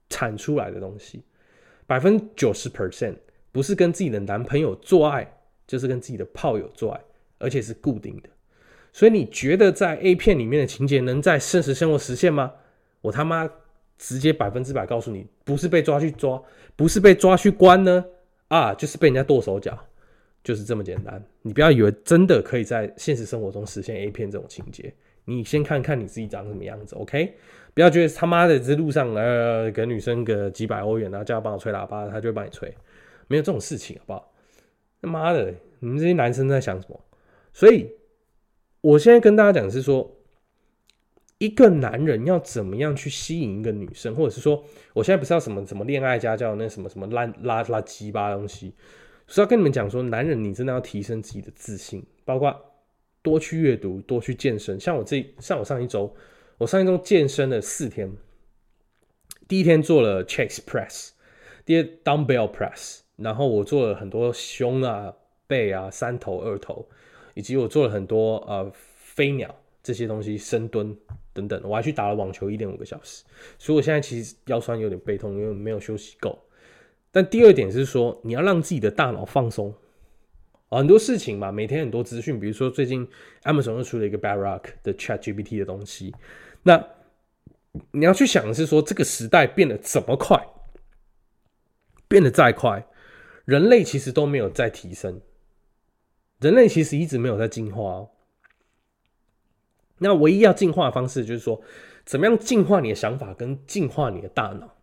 [0.08, 1.22] 产出来的东西，
[1.86, 3.16] 百分之九十 percent。”
[3.52, 5.32] 不是跟自己的男朋友做爱，
[5.64, 7.00] 就是跟自己的炮友做爱，
[7.38, 8.28] 而且是固定的。
[8.92, 12.52] 所以你觉得在 A 片里面的情节能在现实生活实现吗？
[13.00, 13.48] 我他妈
[14.04, 16.42] 直接百分之百告诉你，不是被抓去抓，
[16.76, 18.04] 不是被抓去关呢，
[18.48, 19.78] 啊，就是被人家剁手脚，
[20.42, 21.24] 就是这么简单。
[21.40, 24.92] 你不要以为真的可以在现实生活中实现 A 片这种情节，
[25.24, 27.34] 你先看看你自己长什么样子，OK？
[27.72, 32.70] 不要觉得他妈的这路上呃给女生个几百欧元，然后叫她帮我吹喇叭，她就会帮你吹。
[33.26, 34.32] 没有这种事情，好不好？
[35.00, 37.00] 他妈的，你们这些男生在想什么？
[37.54, 37.90] 所以，
[38.82, 40.14] 我现在跟大家讲是说，
[41.38, 48.74] 一个男人要怎么样去吸引一个女生，或者是说，我现在不是要什么什么恋爱家教那什么什么烂拉拉鸡巴东西，
[49.26, 52.54] 是要跟你们讲说，男人你真的要提升自己的自信，包括
[53.22, 54.78] 多去阅读，多去健身。
[54.78, 56.14] 像我这像我上一周，
[56.58, 58.10] 我上一周健身了四天，
[59.48, 61.10] 第一天做了 chest press，
[61.64, 63.00] 第二 dumbbell press。
[63.16, 65.14] 然后我做了很多胸啊、
[65.46, 66.88] 背啊、三头、二头，
[67.34, 70.96] 以及我做了很多呃飞鸟这些东西深蹲
[71.32, 71.62] 等等。
[71.62, 73.22] 我还去打了网球一点五个小时，
[73.56, 76.36] 所以我现在其实腰酸有点背痛，因为没有休息够。
[77.12, 79.72] 但第二点是说，你要让自己的大脑放松。
[80.70, 83.06] 很多事情嘛，每天很多资讯，比如说最近
[83.44, 86.12] Amazon 又出了一个 Barack 的 Chat GPT 的东西，
[86.64, 86.84] 那
[87.92, 90.44] 你要去想的是说，这个时代变得怎么快，
[92.08, 92.84] 变得再快。
[93.44, 95.20] 人类其实都没有在提升，
[96.40, 98.10] 人类其实一直没有在进化哦。
[99.98, 101.60] 那唯一要进化的方式，就是说，
[102.04, 104.74] 怎么样进化你的想法，跟进化你的大脑。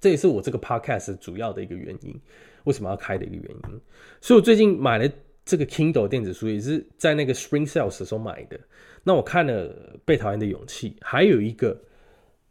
[0.00, 2.20] 这也是我这个 podcast 主要的一个原因，
[2.64, 3.80] 为什么要开的一个原因。
[4.20, 5.08] 所以我最近买了
[5.44, 8.58] 这个 Kindle 电子书也是在那个 Spring Sales 的时候买的。
[9.04, 9.68] 那我看了
[10.04, 11.80] 《被讨厌的勇气》，还有一个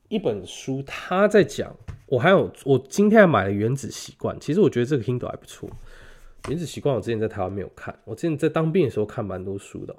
[0.07, 1.75] 一本书，他在讲。
[2.07, 5.69] 我还有，我今天还买了《原子习惯》，其实我觉得这个 Kindle 还不错。
[6.49, 9.95] 《原子习惯》我之前在台湾没有看，我之前在当兵的时候看蛮多书的。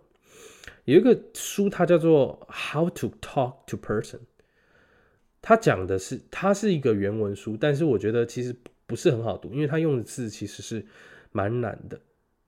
[0.85, 4.17] 有一个书，它叫做《How to Talk to Person》，
[5.41, 10.85] 它讲的是，它是一个原文书，但是我觉得其实不是很好读，因为它用的字其实是
[11.31, 12.01] 蛮难的。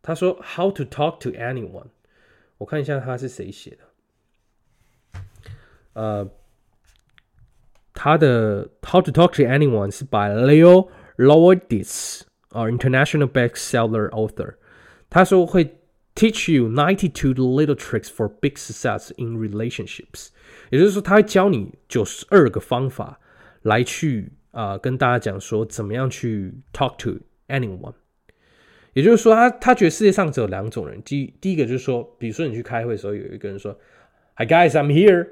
[0.03, 1.87] 他说 “How to talk to anyone”，
[2.59, 5.21] 我看一下他是谁写的。
[5.95, 6.29] 呃，
[7.95, 12.21] 他的 “How to talk to anyone” 是 by Leo Lourdis，
[12.51, 14.57] 啊，international bestseller author。
[15.09, 15.79] 他说会
[16.16, 20.30] teach you ninety two little tricks for big success in relationships，
[20.70, 23.20] 也就是说他会教你九十二个方法
[23.62, 27.94] 来去啊跟大家讲说怎么样去 talk to anyone。
[28.94, 31.02] 也就是说，他他觉得世界上只有两种人。
[31.04, 33.78] 第第一个就是说，比如说你去开会的时候，有一个人说：“
[34.36, 35.28] Hi guys, I'm here。”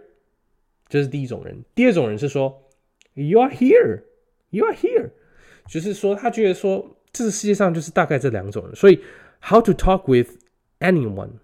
[0.87, 1.65] 这是第一种人。
[1.73, 2.53] 第二种人是说：“
[3.15, 4.03] You are here,
[4.51, 5.09] you are here。”
[5.67, 8.75] 就是说，他觉得说，这个世界上就是大概这两种人。
[8.75, 9.01] 所以，
[9.41, 10.29] How to talk with
[10.82, 11.38] anyone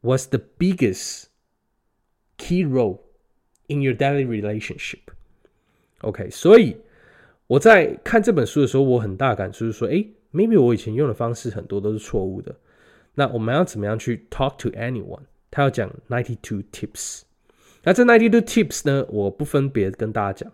[0.00, 1.24] was the biggest
[2.38, 3.00] key role
[3.66, 5.00] in your daily relationship.
[6.00, 6.76] OK，所以
[7.48, 10.06] 我在看这本书的时候，我很大感触是说，哎。
[10.32, 12.54] maybe 我以前用的方式很多都是错误的。
[13.14, 15.22] 那我们要怎么样去 talk to anyone？
[15.50, 17.22] 他要讲 ninety two tips。
[17.84, 20.52] 那这 ninety two tips 呢，我不分别跟大家讲。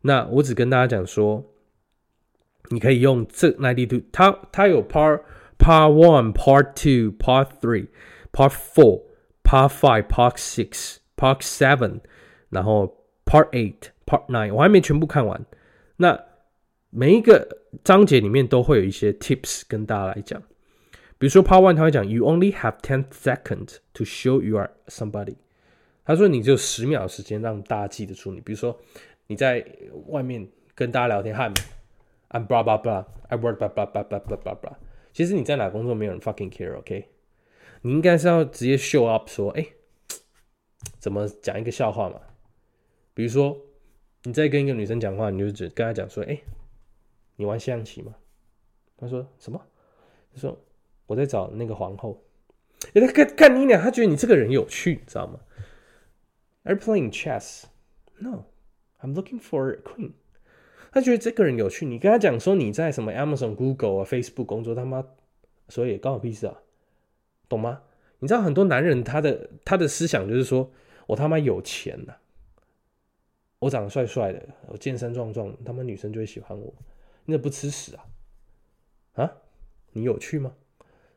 [0.00, 1.44] 那我只跟大家讲说，
[2.70, 4.00] 你可以用这 ninety two。
[4.10, 5.20] 它它有 part
[5.58, 7.88] part one、part two、part three、
[8.32, 9.02] part four、
[9.42, 12.00] part five、part six、part seven，
[12.50, 15.44] 然后 part eight、part nine，我还没全部看完。
[15.96, 16.18] 那
[16.90, 17.46] 每一个
[17.82, 20.40] 章节里面都会有一些 tips 跟大家来讲，
[21.18, 25.36] 比如说 Part One 他会讲 You only have ten seconds to show you are somebody。
[26.04, 28.40] 他说你只有十秒时间让大家记得住你。
[28.40, 28.78] 比如说
[29.26, 29.64] 你在
[30.08, 31.52] 外面跟大家聊天，喊
[32.30, 34.74] I'm blah blah blah，I work blah blah blah blah blah blah blah。
[35.14, 37.08] 其实你在哪工作没有人 fucking care，OK？
[37.80, 39.66] 你应该是要直接 show up 说，哎，
[40.98, 42.20] 怎么讲一个笑话嘛？
[43.14, 43.58] 比如说
[44.24, 46.38] 你在跟一个女生讲话，你就只跟她讲说，哎。
[47.36, 48.14] 你玩象棋吗？
[48.96, 49.60] 她说什么？
[50.32, 50.56] 她说
[51.06, 52.24] 我在找那个皇后。
[52.92, 55.40] 哎，他看看你俩，他觉得你这个人有趣，你知道吗
[56.62, 57.64] ？Are playing chess?
[58.18, 58.44] No,
[59.00, 60.12] I'm looking for a queen.
[60.94, 61.84] 他觉得这个人有趣。
[61.84, 65.04] 你跟他讲说你在什么 Amazon、Google 啊、Facebook 工作，他妈，
[65.68, 66.62] 所以关我屁事啊，
[67.48, 67.82] 懂吗？
[68.20, 70.70] 你知道很多男人他的他的思想就是说
[71.08, 72.14] 我他妈有钱呐，
[73.58, 76.72] 我长得帅帅的，我健身壮壮，他妈女生就会喜欢我。
[77.24, 78.06] 你怎么不吃屎啊？
[79.14, 79.32] 啊，
[79.94, 80.54] 你有趣吗？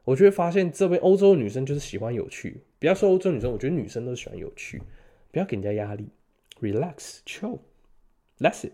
[0.06, 2.64] 我就会发现这边欧洲女生就是喜欢有趣。
[2.80, 4.82] 不要说欧洲女生，我觉得女生都喜欢有趣。
[5.32, 6.10] 不要给人家压力
[6.62, 7.60] ，relax, chill,
[8.40, 8.74] that's it。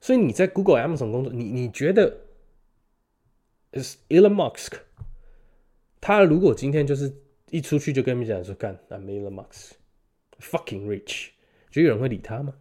[0.00, 2.16] 所以你在 Google、Amazon 工作，你你觉得
[3.72, 4.78] ，is Elon Musk？
[6.00, 7.14] 他如果今天就是
[7.50, 11.28] 一出去就跟你讲说干，I'm Elon Musk，fucking rich，
[11.70, 12.54] 就有人会理他吗？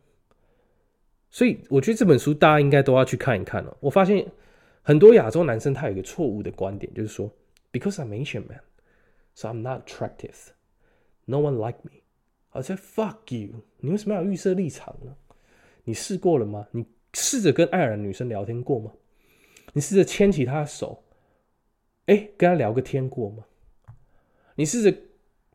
[1.32, 3.78] 所以我觉得这本书大家应该都要去看一看哦。
[3.80, 4.30] 我发现
[4.82, 7.32] 很多亚洲男生他有一个错误的观点，就是说
[7.72, 8.60] ，because I'm Asian man,
[9.34, 10.36] so I'm not attractive,
[11.26, 11.92] no one like me。
[12.50, 15.16] 而且 fuck you，你为什么要预设立场呢？
[15.84, 16.68] 你试过了吗？
[16.72, 18.92] 你试着跟爱尔兰女生聊天过吗？
[19.74, 21.04] 你试着牵起她的手，
[22.06, 23.46] 哎，跟她聊个天过吗？
[24.56, 24.98] 你试着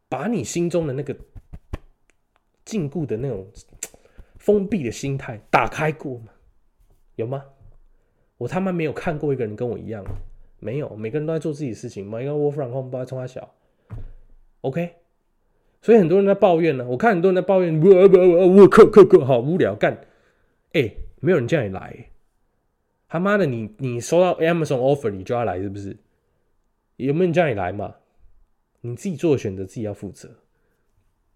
[0.08, 1.16] 把你心中的那个
[2.64, 3.46] 禁锢的那种。
[4.36, 6.26] 封闭的心态打开过吗？
[7.14, 7.42] 有吗？
[8.36, 10.04] 我他妈没有看过一个人跟我一样，
[10.58, 12.06] 没有，每个人都在做自己的事情。
[12.06, 13.54] 每个 work from home，不要冲他小
[14.60, 14.96] ，OK。
[15.80, 16.86] 所以很多人在抱怨呢。
[16.86, 19.98] 我看很多人在抱怨，我我我课课课好无聊，干，
[20.74, 22.10] 哎，没有人叫你来，
[23.08, 25.96] 他妈的，你你收到 Amazon offer，你就要来，是不是？
[26.96, 27.94] 有没有人叫你来嘛？
[28.82, 30.30] 你自己做的选择，自己要负责。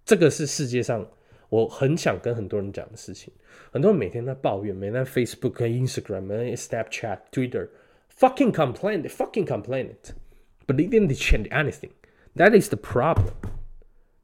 [0.05, 1.05] 这个是世界上。
[1.51, 3.33] 我很想跟很多人讲的事情，
[3.73, 10.13] 很多人每天在抱怨，每天 Facebook、Instagram、每天 Snapchat、Twitter，fucking complain, fucking complain it,
[10.67, 11.93] but they didn't change anything.
[12.37, 13.33] That is the problem.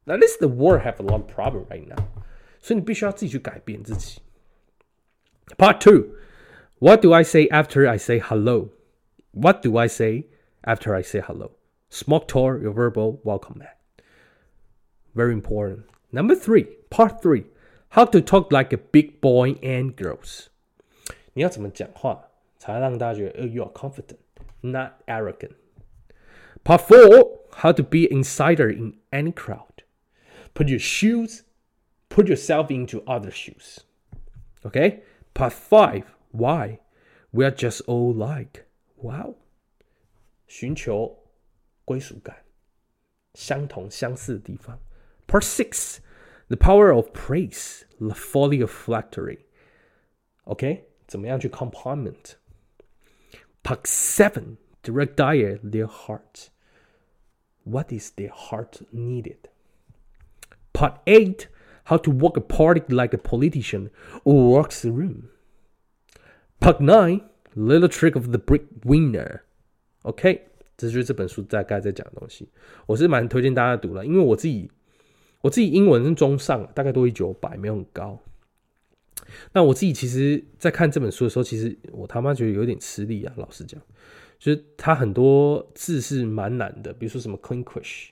[0.05, 2.05] That is the world have a lot of problem right now.
[2.61, 4.21] 所以你必须要自己去改变自己。
[5.58, 6.16] Part two.
[6.78, 8.70] What do I say after I say hello?
[9.32, 10.26] What do I say
[10.64, 11.52] after I say hello?
[11.90, 13.78] Smoke tour your verbal welcome mat.
[15.14, 15.84] Very important.
[16.12, 17.44] Number three, part three,
[17.90, 20.48] how to talk like a big boy and girls.
[21.34, 24.18] 你要怎么讲话才让大家觉得，呃，you are confident,
[24.60, 25.52] not arrogant.
[26.64, 29.82] Part four, how to be insider in any crowd.
[30.54, 31.42] Put your shoes,
[32.08, 33.78] put yourself into other shoes.
[34.64, 35.02] Okay.
[35.34, 36.80] Part five, why
[37.32, 38.66] we are just all like.
[38.96, 39.36] Wow.
[40.46, 41.16] 寻求
[41.84, 42.44] 归属感，
[43.34, 44.78] 相同相似的地方。
[45.26, 45.98] Part six,
[46.48, 49.44] the power of praise, the folly of flattery.
[50.44, 52.34] OK，怎么样去 compliment?
[53.62, 56.48] Part seven, direct diet their heart.
[57.64, 59.48] What is their heart needed?
[60.72, 61.48] Part eight,
[61.85, 63.89] how to walk a party like a politician
[64.23, 65.29] or walks the room.
[66.59, 67.21] Part nine,
[67.55, 69.41] little trick of the brick winner.
[70.03, 72.49] OK，这就是这本书大概在讲的东西。
[72.85, 74.71] 我是蛮推荐大家读了，因为我自己
[75.41, 78.19] 我自己英文是中上，大概多一九百，没有很高。
[79.53, 83.33] 那我自己其实，在看这本书的时候，其实我他妈觉得有点吃力啊。
[83.37, 83.81] 老实讲，
[84.37, 88.09] 就是它很多字是蛮难的，比如说什么 clinquish，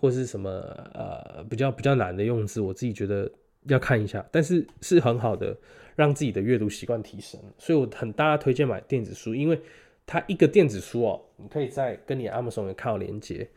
[0.00, 0.50] 或是什么
[0.94, 3.30] 呃比较比较难的用字，我自己觉得
[3.64, 4.24] 要看一下。
[4.30, 5.56] 但是是很好的，
[5.96, 7.40] 让自己的阅读习惯提升。
[7.58, 9.60] 所以我很大家推荐买电子书，因为
[10.06, 13.48] 它一个电子书哦，你可以在跟你 Amazon 的靠连接。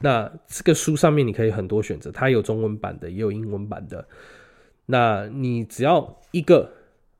[0.00, 4.08] 那这个书上面你可以很多选择，它有中文版的，也有英文版的。
[4.86, 6.72] 那你只要一个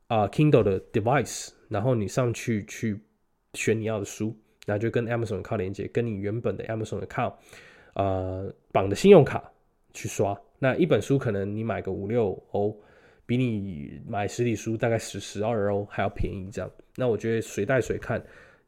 [0.09, 2.99] 啊 Kindle 的 device，然后你上去去
[3.53, 7.39] 选你要的书，然后就跟 Amazon 靠连接，跟你原本的 Amazon 的靠
[7.95, 9.51] 呃绑的信用卡
[9.93, 10.39] 去刷。
[10.59, 12.77] 那一本书可能你买个五六欧，
[13.25, 16.51] 比你买实体书大概十十二欧还要便宜。
[16.51, 18.23] 这样，那我觉得随带随看，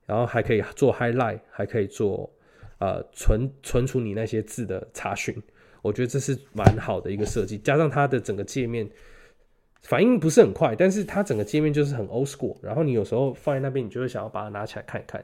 [0.06, 2.30] 然后还可以做 highlight，还可以做
[2.78, 5.34] 呃存存储你那些字的查询。
[5.82, 8.88] 我觉得这是蛮好的一个设计，加上它的整个界面
[9.82, 12.56] 反应不是很快，但是它整个界面就是很 old school。
[12.62, 15.22] 然后你有时候放在那边，你就会想要把它拿起来看一看，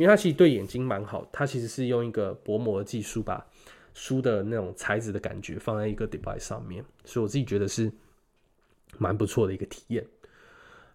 [0.00, 1.28] 因为它其实对眼睛蛮好。
[1.30, 3.46] 它其实是用一个薄膜技术，把
[3.92, 7.92] 书的那种材质的感觉放在一个 device 上面，所以我自己觉得是
[8.98, 10.06] 蛮不错的一个体验。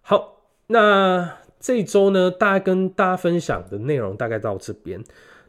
[0.02, 5.02] 好，那这一周呢，大概跟大家分享的内容大概到这边。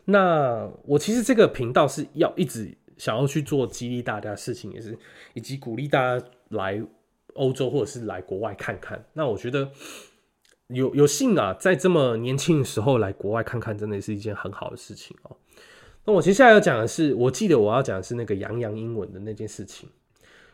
[0.05, 2.77] 那我其实这个频道是要一直。
[2.97, 4.97] 想要去做激励大家的事情，也是
[5.35, 6.83] 以及鼓励大家来
[7.35, 9.05] 欧洲或者是来国外看看。
[9.13, 9.69] 那我觉得
[10.67, 15.37] 有有幸啊，在这么年轻的时候来国外看看，真的是一件很好的事情哦。
[16.03, 19.89] 那我接下来要讲的是，我记得我要讲的是那个洋洋英文的那件事情。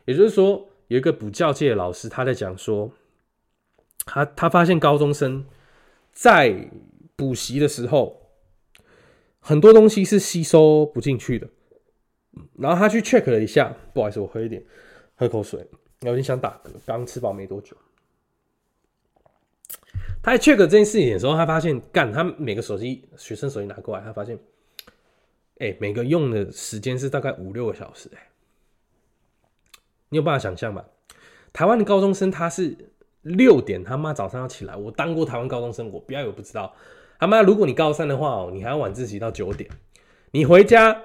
[0.06, 2.92] 也就是说，有一个补教界的老师他在讲说，
[4.06, 5.46] 他他发现高中生
[6.12, 6.70] 在
[7.16, 8.30] 补习的时候，
[9.40, 11.48] 很多东西是吸收不进去的。
[12.58, 14.64] 然后他去 check 了一下，不好意思，我喝一点，
[15.16, 15.66] 喝口水，
[16.02, 17.78] 有点想打嗝，刚吃饱没多久。
[20.22, 24.38] 他在 check 这件事情的时候，他发现，干，他每个手机学生手机拿过来，他发现，
[25.60, 28.30] 哎，每个用的时间是大概五六个小时，哎，
[30.10, 30.84] 你有办法想象吗？
[31.52, 32.76] 台湾的高中生他是
[33.22, 36.74] 六点他妈早上要起来，我当过台湾高中生，我不要有不知道，
[37.20, 39.70] 他妈，如果你高三的话哦，你还要晚自习到九点，
[40.32, 41.02] 你回家。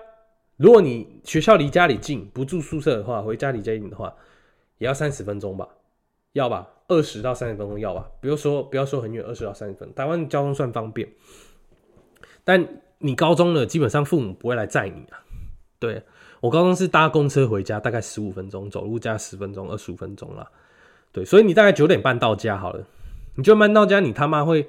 [0.57, 4.13] 如果你学校离家里近，不住宿舍的话，回家离家近的话，
[4.79, 5.69] 也要三十分钟吧？
[6.33, 6.69] 要吧？
[6.89, 8.11] 二十到三十分钟要吧？
[8.21, 9.95] 不要说不要说很远，二十到三十分。
[9.95, 11.09] 台湾交通算方便，
[12.45, 12.67] 但
[12.99, 15.23] 你高中了，基本上父母不会来载你啊。
[15.79, 16.03] 对
[16.41, 20.51] 我高中是搭公车回家，大概十五分钟，走路加十分钟，二十五分钟了。
[21.13, 22.85] 对，所以你大概九点半到家好了。
[23.37, 24.69] 你就慢到家，你他妈会，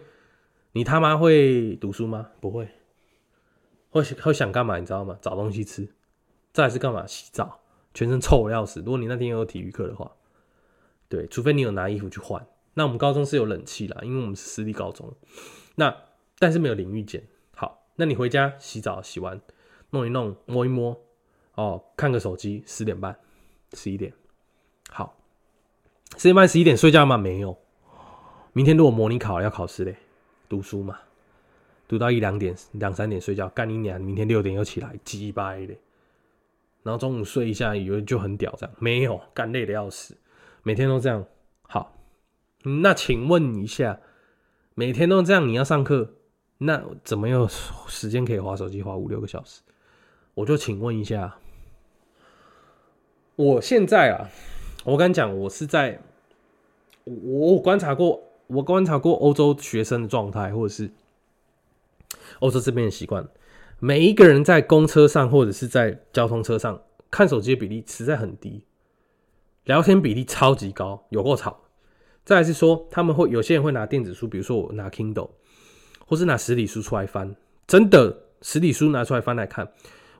[0.73, 2.27] 你他妈会读书吗？
[2.39, 2.67] 不会。
[3.91, 4.77] 会会想干嘛？
[4.77, 5.17] 你知道吗？
[5.21, 5.87] 找东西吃，
[6.53, 7.07] 再是干嘛？
[7.07, 7.59] 洗澡，
[7.93, 8.81] 全身臭的要死。
[8.81, 10.11] 如果你那天有体育课的话，
[11.09, 12.47] 对，除非你有拿衣服去换。
[12.75, 15.11] 那我们高中是有冷气啦，因为我们是私立高中。
[15.75, 15.93] 那
[16.37, 17.21] 但是没有淋浴间。
[17.55, 19.41] 好，那你回家洗澡，洗完
[19.89, 20.97] 弄一弄，摸一摸，
[21.55, 23.19] 哦，看个手机，十点半，
[23.73, 24.13] 十一点。
[24.89, 25.17] 好，
[26.15, 27.17] 十点半十一点睡觉吗？
[27.17, 27.57] 没有。
[28.53, 29.97] 明天如果模拟考要考试嘞，
[30.47, 30.99] 读书嘛。
[31.87, 33.99] 读到一两点、两三点睡觉，干你娘！
[33.99, 35.73] 明天六点又起来，鸡掰的。
[36.83, 40.15] 然后中午睡一下，以为就很屌，这样没有，干累的要死。
[40.63, 41.25] 每天都这样，
[41.61, 41.95] 好。
[42.63, 43.99] 那请问一下，
[44.75, 46.15] 每天都这样，你要上课，
[46.57, 47.47] 那怎么有
[47.87, 49.61] 时间可以划手机划五六个小时？
[50.33, 51.37] 我就请问一下，
[53.35, 54.29] 我现在啊，
[54.85, 56.01] 我跟你讲，我是在，
[57.03, 60.91] 我我观察过，我观察过欧洲学生的状态，或者是。
[62.39, 63.27] 欧洲这边的习惯，
[63.79, 66.81] 每一个人在公车上或者是在交通车上
[67.11, 68.63] 看手机的比例实在很低，
[69.69, 71.59] 聊天比例超级高，有够吵。
[72.25, 75.29] 再是说，他们会有些人会拿电子书，比如说我拿 Kindle，
[76.07, 77.35] 或是拿实体书出来翻，
[77.67, 79.71] 真的实体书拿出来翻来看。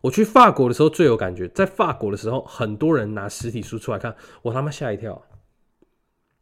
[0.02, 5.20] 我去法国的时候最有感觉，在法国的时候，很多人拿实体书出来看，我他妈吓一跳。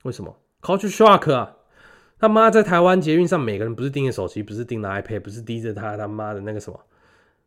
[0.04, 1.56] 为什么？Culture shock 啊！
[2.20, 6.78] 他妈在台湾捷运上，每个人不是盯着手机，不是盯着 iPad，不是盯着他他妈的那个什么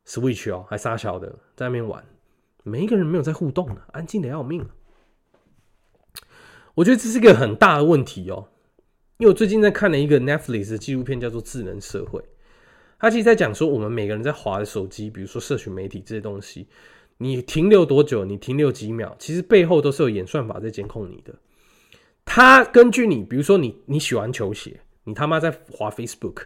[0.07, 2.03] Switch 哦，还傻小的在那边玩，
[2.63, 4.67] 每一个人没有在互动的，安静的要命。
[6.81, 8.49] 我觉得这是一个很大的问题哦，
[9.19, 12.19] 因为我最近在看了一个 Netflix 的纪录片，叫做《智能社会》。
[12.99, 16.67] 他其实在讲说，我们每个人在滑的手机，比如说社群媒体这些东西，
[17.19, 21.35] 你停留多久，你停留几秒，其实背后都是有演算法在监控你的。
[22.25, 26.45] 他根据你，比如说你你喜欢球鞋，你他妈在滑 Facebook，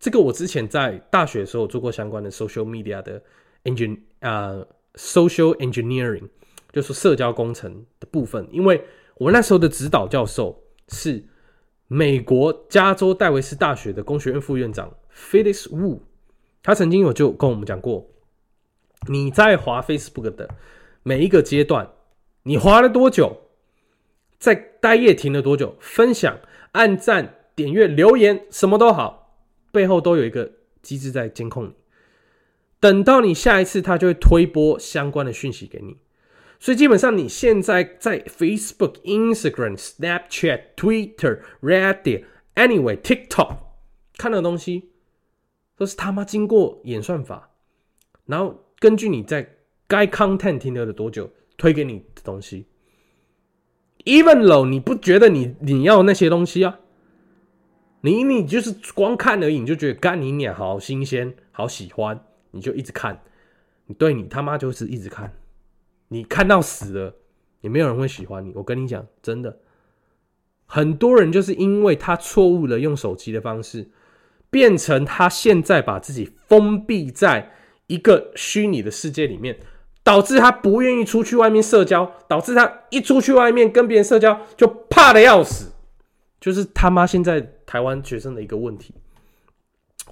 [0.00, 3.22] 这个我之前在大学的时候做过相关的 social media 的
[3.62, 4.60] engine 啊
[4.94, 6.28] social engineering，
[6.72, 8.82] 就是社交工程的部分，因为
[9.18, 11.24] 我那时候的指导教授是
[11.86, 14.94] 美国加州戴维斯大学的工学院副院长。
[15.12, 16.00] Felix Wu，
[16.62, 18.08] 他曾经有就跟我们讲过，
[19.08, 20.48] 你在滑 Facebook 的
[21.02, 21.90] 每一个阶段，
[22.44, 23.36] 你滑了多久，
[24.38, 26.38] 在待页停了多久，分享、
[26.72, 29.40] 按赞、点阅、留言，什么都好，
[29.72, 30.52] 背后都有一个
[30.82, 31.74] 机制在监控你。
[32.78, 35.96] 等到你下一次，他就会推播相关的讯息给你。
[36.58, 43.56] 所以基本上，你现在在 Facebook、Instagram、Snapchat、Twitter、Reddit、Anyway、TikTok
[44.16, 44.90] 看的东西。
[45.76, 47.50] 都是他妈经过演算法，
[48.26, 49.48] 然后根据你在
[49.86, 52.66] 该 content 停留了多久，推给你的东西。
[54.02, 56.80] Even though 你不觉得你你要那些东西啊，
[58.00, 63.22] 你你就是光看而已，你就觉得干你娘好新鲜，好喜欢，你就一直看。
[63.86, 65.32] 你对你他妈就是一直看，
[66.08, 67.14] 你看到死了，
[67.60, 68.52] 也没有人会喜欢你。
[68.54, 69.58] 我跟你讲，真的，
[70.66, 73.90] 很多人就是因为他错误了用手机的方式。
[74.50, 77.52] 变成他现在把自己封闭在
[77.86, 79.60] 一个虚拟的世界里面，
[80.02, 85.72] 导致他不愿意出去外面社交，导致他一出去外面跟别人社交就怕的要死，
[86.40, 88.94] 就是他妈现在台湾学生的一个问题。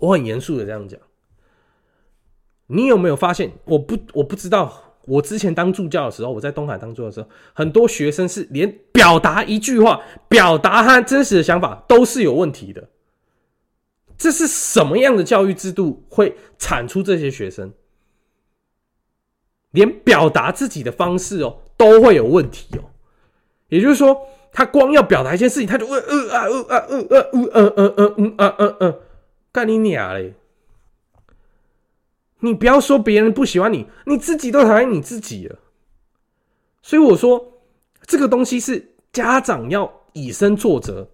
[0.01, 1.01] 我很严肃的这样讲，
[2.67, 3.53] 你有没有发现？
[3.65, 12.89] 我不我不知道，我之前当助教的时候，我在东海当助教的时候，很多学生是连表达一句话、表达他真实的想法都是有问题的。
[14.19, 17.73] 这是什么样的教育制度会产出这些学生？
[19.73, 22.91] 连表达自己的方式哦都会有问题哦。
[23.69, 24.19] 也就是说，
[24.53, 28.99] 他光要表达一件事情，他就呃呃啊呃啊呃呃呃呃呃呃呃呃呃，
[29.53, 30.35] 干你娘嘞！
[32.41, 35.59] 你不要说别人不喜欢你，你自己都讨厌你自己了。
[36.83, 37.61] 所以我说，
[38.03, 41.09] 这个东西是家长要以身作则。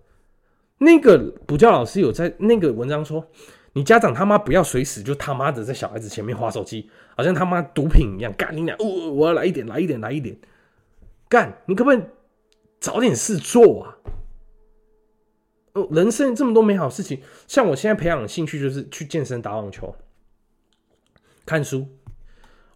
[0.79, 1.17] 那个
[1.47, 3.25] 补教老师有在那个文章说，
[3.73, 10.37] 你家长他妈不要随时就他妈的在小孩子前面划手机，好像他妈毒品一样，干你俩，哦，我要来一点，来一点，来一点，
[11.29, 12.03] 干，你可不可以
[12.81, 13.97] 找点事做啊？
[15.75, 19.95] 哦，人生这么多美好事情，像我现在培养的兴趣就是去健身、打网球、
[21.45, 21.87] 看书，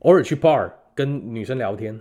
[0.00, 2.00] 偶尔去 bar 跟女生聊天，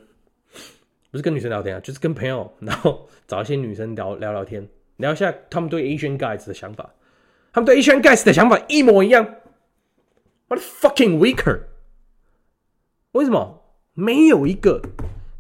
[1.11, 4.68] 不是跟女生聊天啊，就是跟朋友，然后找一些女生聊聊聊天。
[4.97, 6.93] 聊一下他们对 Asian guys 的想法，
[7.51, 9.26] 他们对 Asian guys 的想法一模一样。
[10.47, 11.63] What fucking weaker？
[13.11, 13.61] 为什么
[13.93, 14.82] 没有一个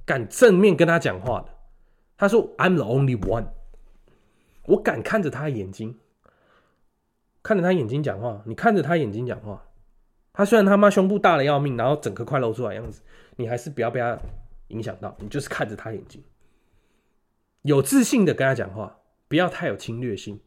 [0.05, 1.49] 敢正面跟他讲话的？
[2.17, 3.47] 他说：“I'm the only one。”
[4.67, 5.99] 我敢看着他眼睛，
[7.41, 8.41] 看着他眼睛讲话。
[8.45, 9.63] 你看着他眼睛讲话，
[10.35, 13.01] 他虽然他妈胸部大的要命，然后整颗快露出来样子，
[13.37, 14.19] 你还是不要被他
[14.67, 15.15] 影响到。
[15.19, 16.23] 你就是看着他眼睛，
[17.61, 18.99] 有自信的跟他讲话。
[19.27, 20.39] 不要太有侵略性，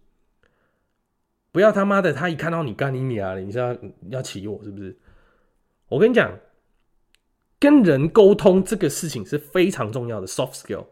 [1.51, 3.77] 不要他妈的，他一看到你干你娘了，你是要
[4.09, 4.97] 要骑我是不是？
[5.89, 6.39] 我跟你讲，
[7.59, 10.87] 跟人沟通这个事情是非常重要的 soft skill。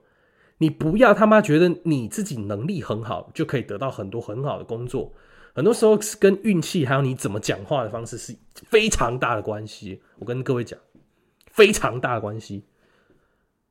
[0.59, 5.15] 你不要他妈觉得你自己能力很好就可以得到很多很好的工作，
[5.57, 10.03] 很多时候是跟运气还有你怎么讲话的方式是非常大的关系。
[10.19, 10.79] 我跟各位讲，
[11.51, 12.65] 非常大的关系。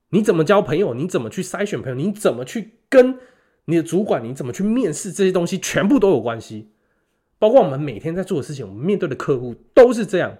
[0.10, 0.96] 你怎么交朋友？
[0.96, 1.96] 你怎么去筛选朋友？
[1.96, 3.20] 你怎么去跟？
[3.66, 6.72] 你的主管你怎么去面试这些东西，全部都有关系。
[7.38, 10.36] 包括我们每天在做的事情，我们面对的客户都是这样。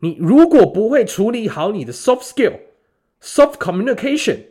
[0.00, 2.58] 你如果不会处理好你的 soft skill、
[3.22, 4.46] soft communication，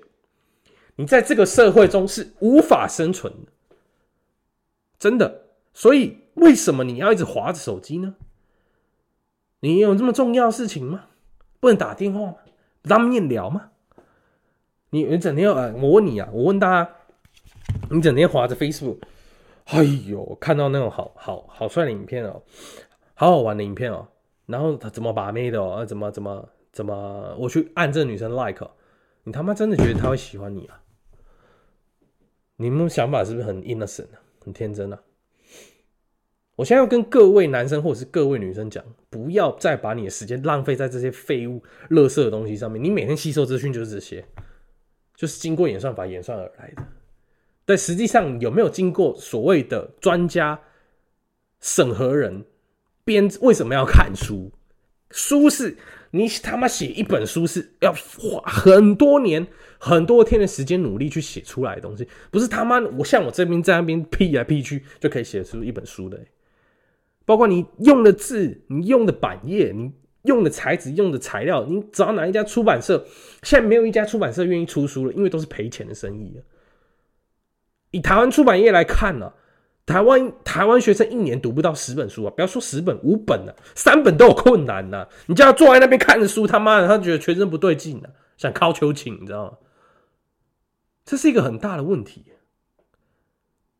[0.95, 3.51] 你在这个社会中是无法生存的。
[4.97, 5.40] 真的，
[5.73, 8.15] 所以为什么你要一直划着手机呢？
[9.61, 11.05] 你有这么重要事情吗？
[11.59, 12.35] 不能打电话吗？
[12.83, 13.71] 当面聊吗？
[14.89, 15.53] 你你整天要……
[15.53, 16.95] 呃，我问你啊，我问大家。
[17.89, 18.97] 你整天划着 Facebook，
[19.65, 22.41] 哎呦，看到那种好好好帅的影片哦，
[23.13, 24.07] 好好玩的影片哦，
[24.45, 25.85] 然后他怎么把妹的哦？
[25.85, 27.35] 怎么怎么怎么？
[27.37, 28.67] 我去按这女生 like，
[29.23, 30.81] 你他妈真的觉得她会喜欢你啊？
[32.55, 34.21] 你们想法是不是很 innocent 啊？
[34.43, 34.99] 很天真啊？
[36.57, 42.83] 我现在要跟各位男生或者是各位女生讲，不要再把你的时间浪费在这些废物、垃圾的东西上面。
[42.83, 44.23] 你每天吸收资讯就是这些，
[45.15, 46.83] 就是经过演算法演算而来的。
[47.65, 50.59] 但实际上有没有经过所谓的专家
[51.61, 52.43] 审核人
[53.05, 53.31] 编？
[53.41, 54.51] 为什么要看书？
[55.09, 55.77] 书是
[56.11, 59.47] 你他妈写一本书是要花很多年、
[59.79, 66.19] 很多天的时间努力去写出来的东西，不是他妈我像我这边在那边 P 来 P 去就可以写出一本书的。
[67.25, 69.91] 包括你用的字、你用的版页、你
[70.23, 73.05] 用的材质、用的材料，你找哪一家出版社？
[73.43, 76.39] 现在没有一家出版社愿意出书了，因为都是赔钱的生意
[77.91, 79.33] 以台湾出版业来看呢，
[79.85, 85.07] 台湾台湾学生一年读不到十本书啊，不要说十本、五本了，三本都有困难呐。
[85.27, 89.57] 你叫他坐在那边看着书，他妈的，他觉得全身不对劲啊，想靠求情，你知道吗？
[91.03, 92.25] 这是一个很大的问题。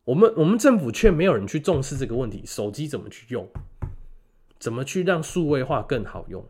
[0.04, 3.48] 我们我们政府却没有人去重视这个问题，手机怎么去用，
[4.60, 6.44] 怎么去让数位化更好用？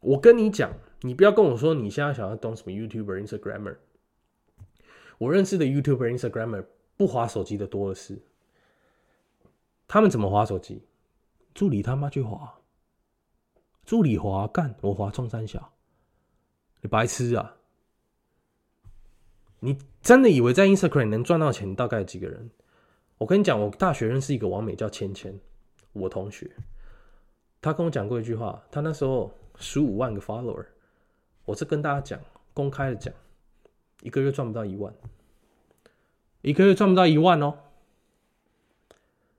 [0.00, 3.76] 我跟你讲，你不要跟我说你现在想要当什么 YouTuber、Instagrammer。
[5.18, 6.64] 我认识的 YouTuber、Instagrammer
[6.96, 8.22] 不滑手机的多的是，
[9.88, 10.82] 他们怎么滑手机？
[11.52, 12.60] 助理他妈去滑，
[13.84, 15.72] 助理滑干，我滑冲三小，
[16.80, 17.56] 你白痴啊！
[19.60, 21.74] 你真的以为在 Instagram 能赚到钱？
[21.74, 22.50] 大概几个人？
[23.18, 25.38] 我跟你讲，我大学认识一个王美叫芊芊，
[25.92, 26.50] 我同学，
[27.60, 30.64] 他跟我讲过一句话，他那时候十五万个 follower，
[31.44, 32.20] 我是跟大家讲，
[32.54, 33.12] 公开的讲。
[34.02, 34.94] 一个月赚不到一万，
[36.40, 37.58] 一个月赚不到一万哦。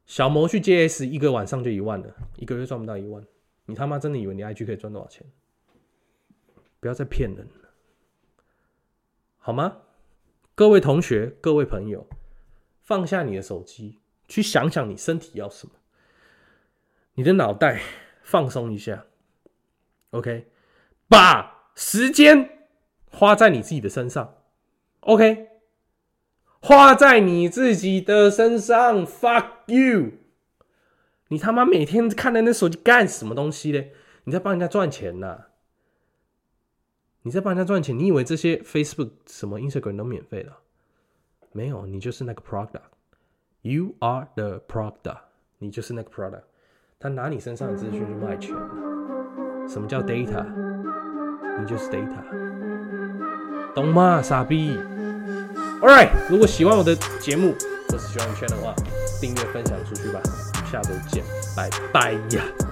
[0.06, 3.26] 小魔去 JS 一个晚上就一万了，一个月赚不到一万，
[3.66, 5.26] 你他妈真的以为你 IG 可以赚多少钱？
[6.80, 7.70] 不要再骗人了，
[9.40, 9.78] 好吗？
[10.62, 12.08] 各位同学，各位朋友，
[12.84, 15.74] 放下你的手机，去想想你身体要什么，
[17.16, 17.82] 你的脑袋
[18.22, 19.08] 放松一下
[20.12, 20.46] ，OK，
[21.08, 22.68] 把时间
[23.10, 24.36] 花在你自己的身上。
[25.00, 25.48] OK，
[26.60, 30.12] 花在你自己的身上，fuck you！
[31.30, 33.94] 你他妈每天看的那手机干什么东西嘞？
[34.26, 35.46] 你在帮人家赚钱呐？
[37.24, 37.98] 你在帮人家赚钱？
[37.98, 40.52] 你以为这些 Facebook 什么 Instagram 都免费的？
[41.52, 42.82] 没有，你就是那个 product。
[43.62, 45.18] You are the product。
[45.60, 46.42] 你就是那个 product。
[47.00, 48.56] 他拿你身上的资讯去卖钱。
[49.70, 50.46] 什么叫 data？
[51.60, 52.24] 你就是 data。
[53.76, 54.76] 懂吗，傻逼
[55.82, 57.54] ？All right，如果喜欢我的节目
[57.90, 58.74] 或是喜欢圈的话，
[59.20, 60.20] 订阅分享出去吧。
[60.66, 61.24] 下周见，
[61.56, 62.71] 拜拜呀。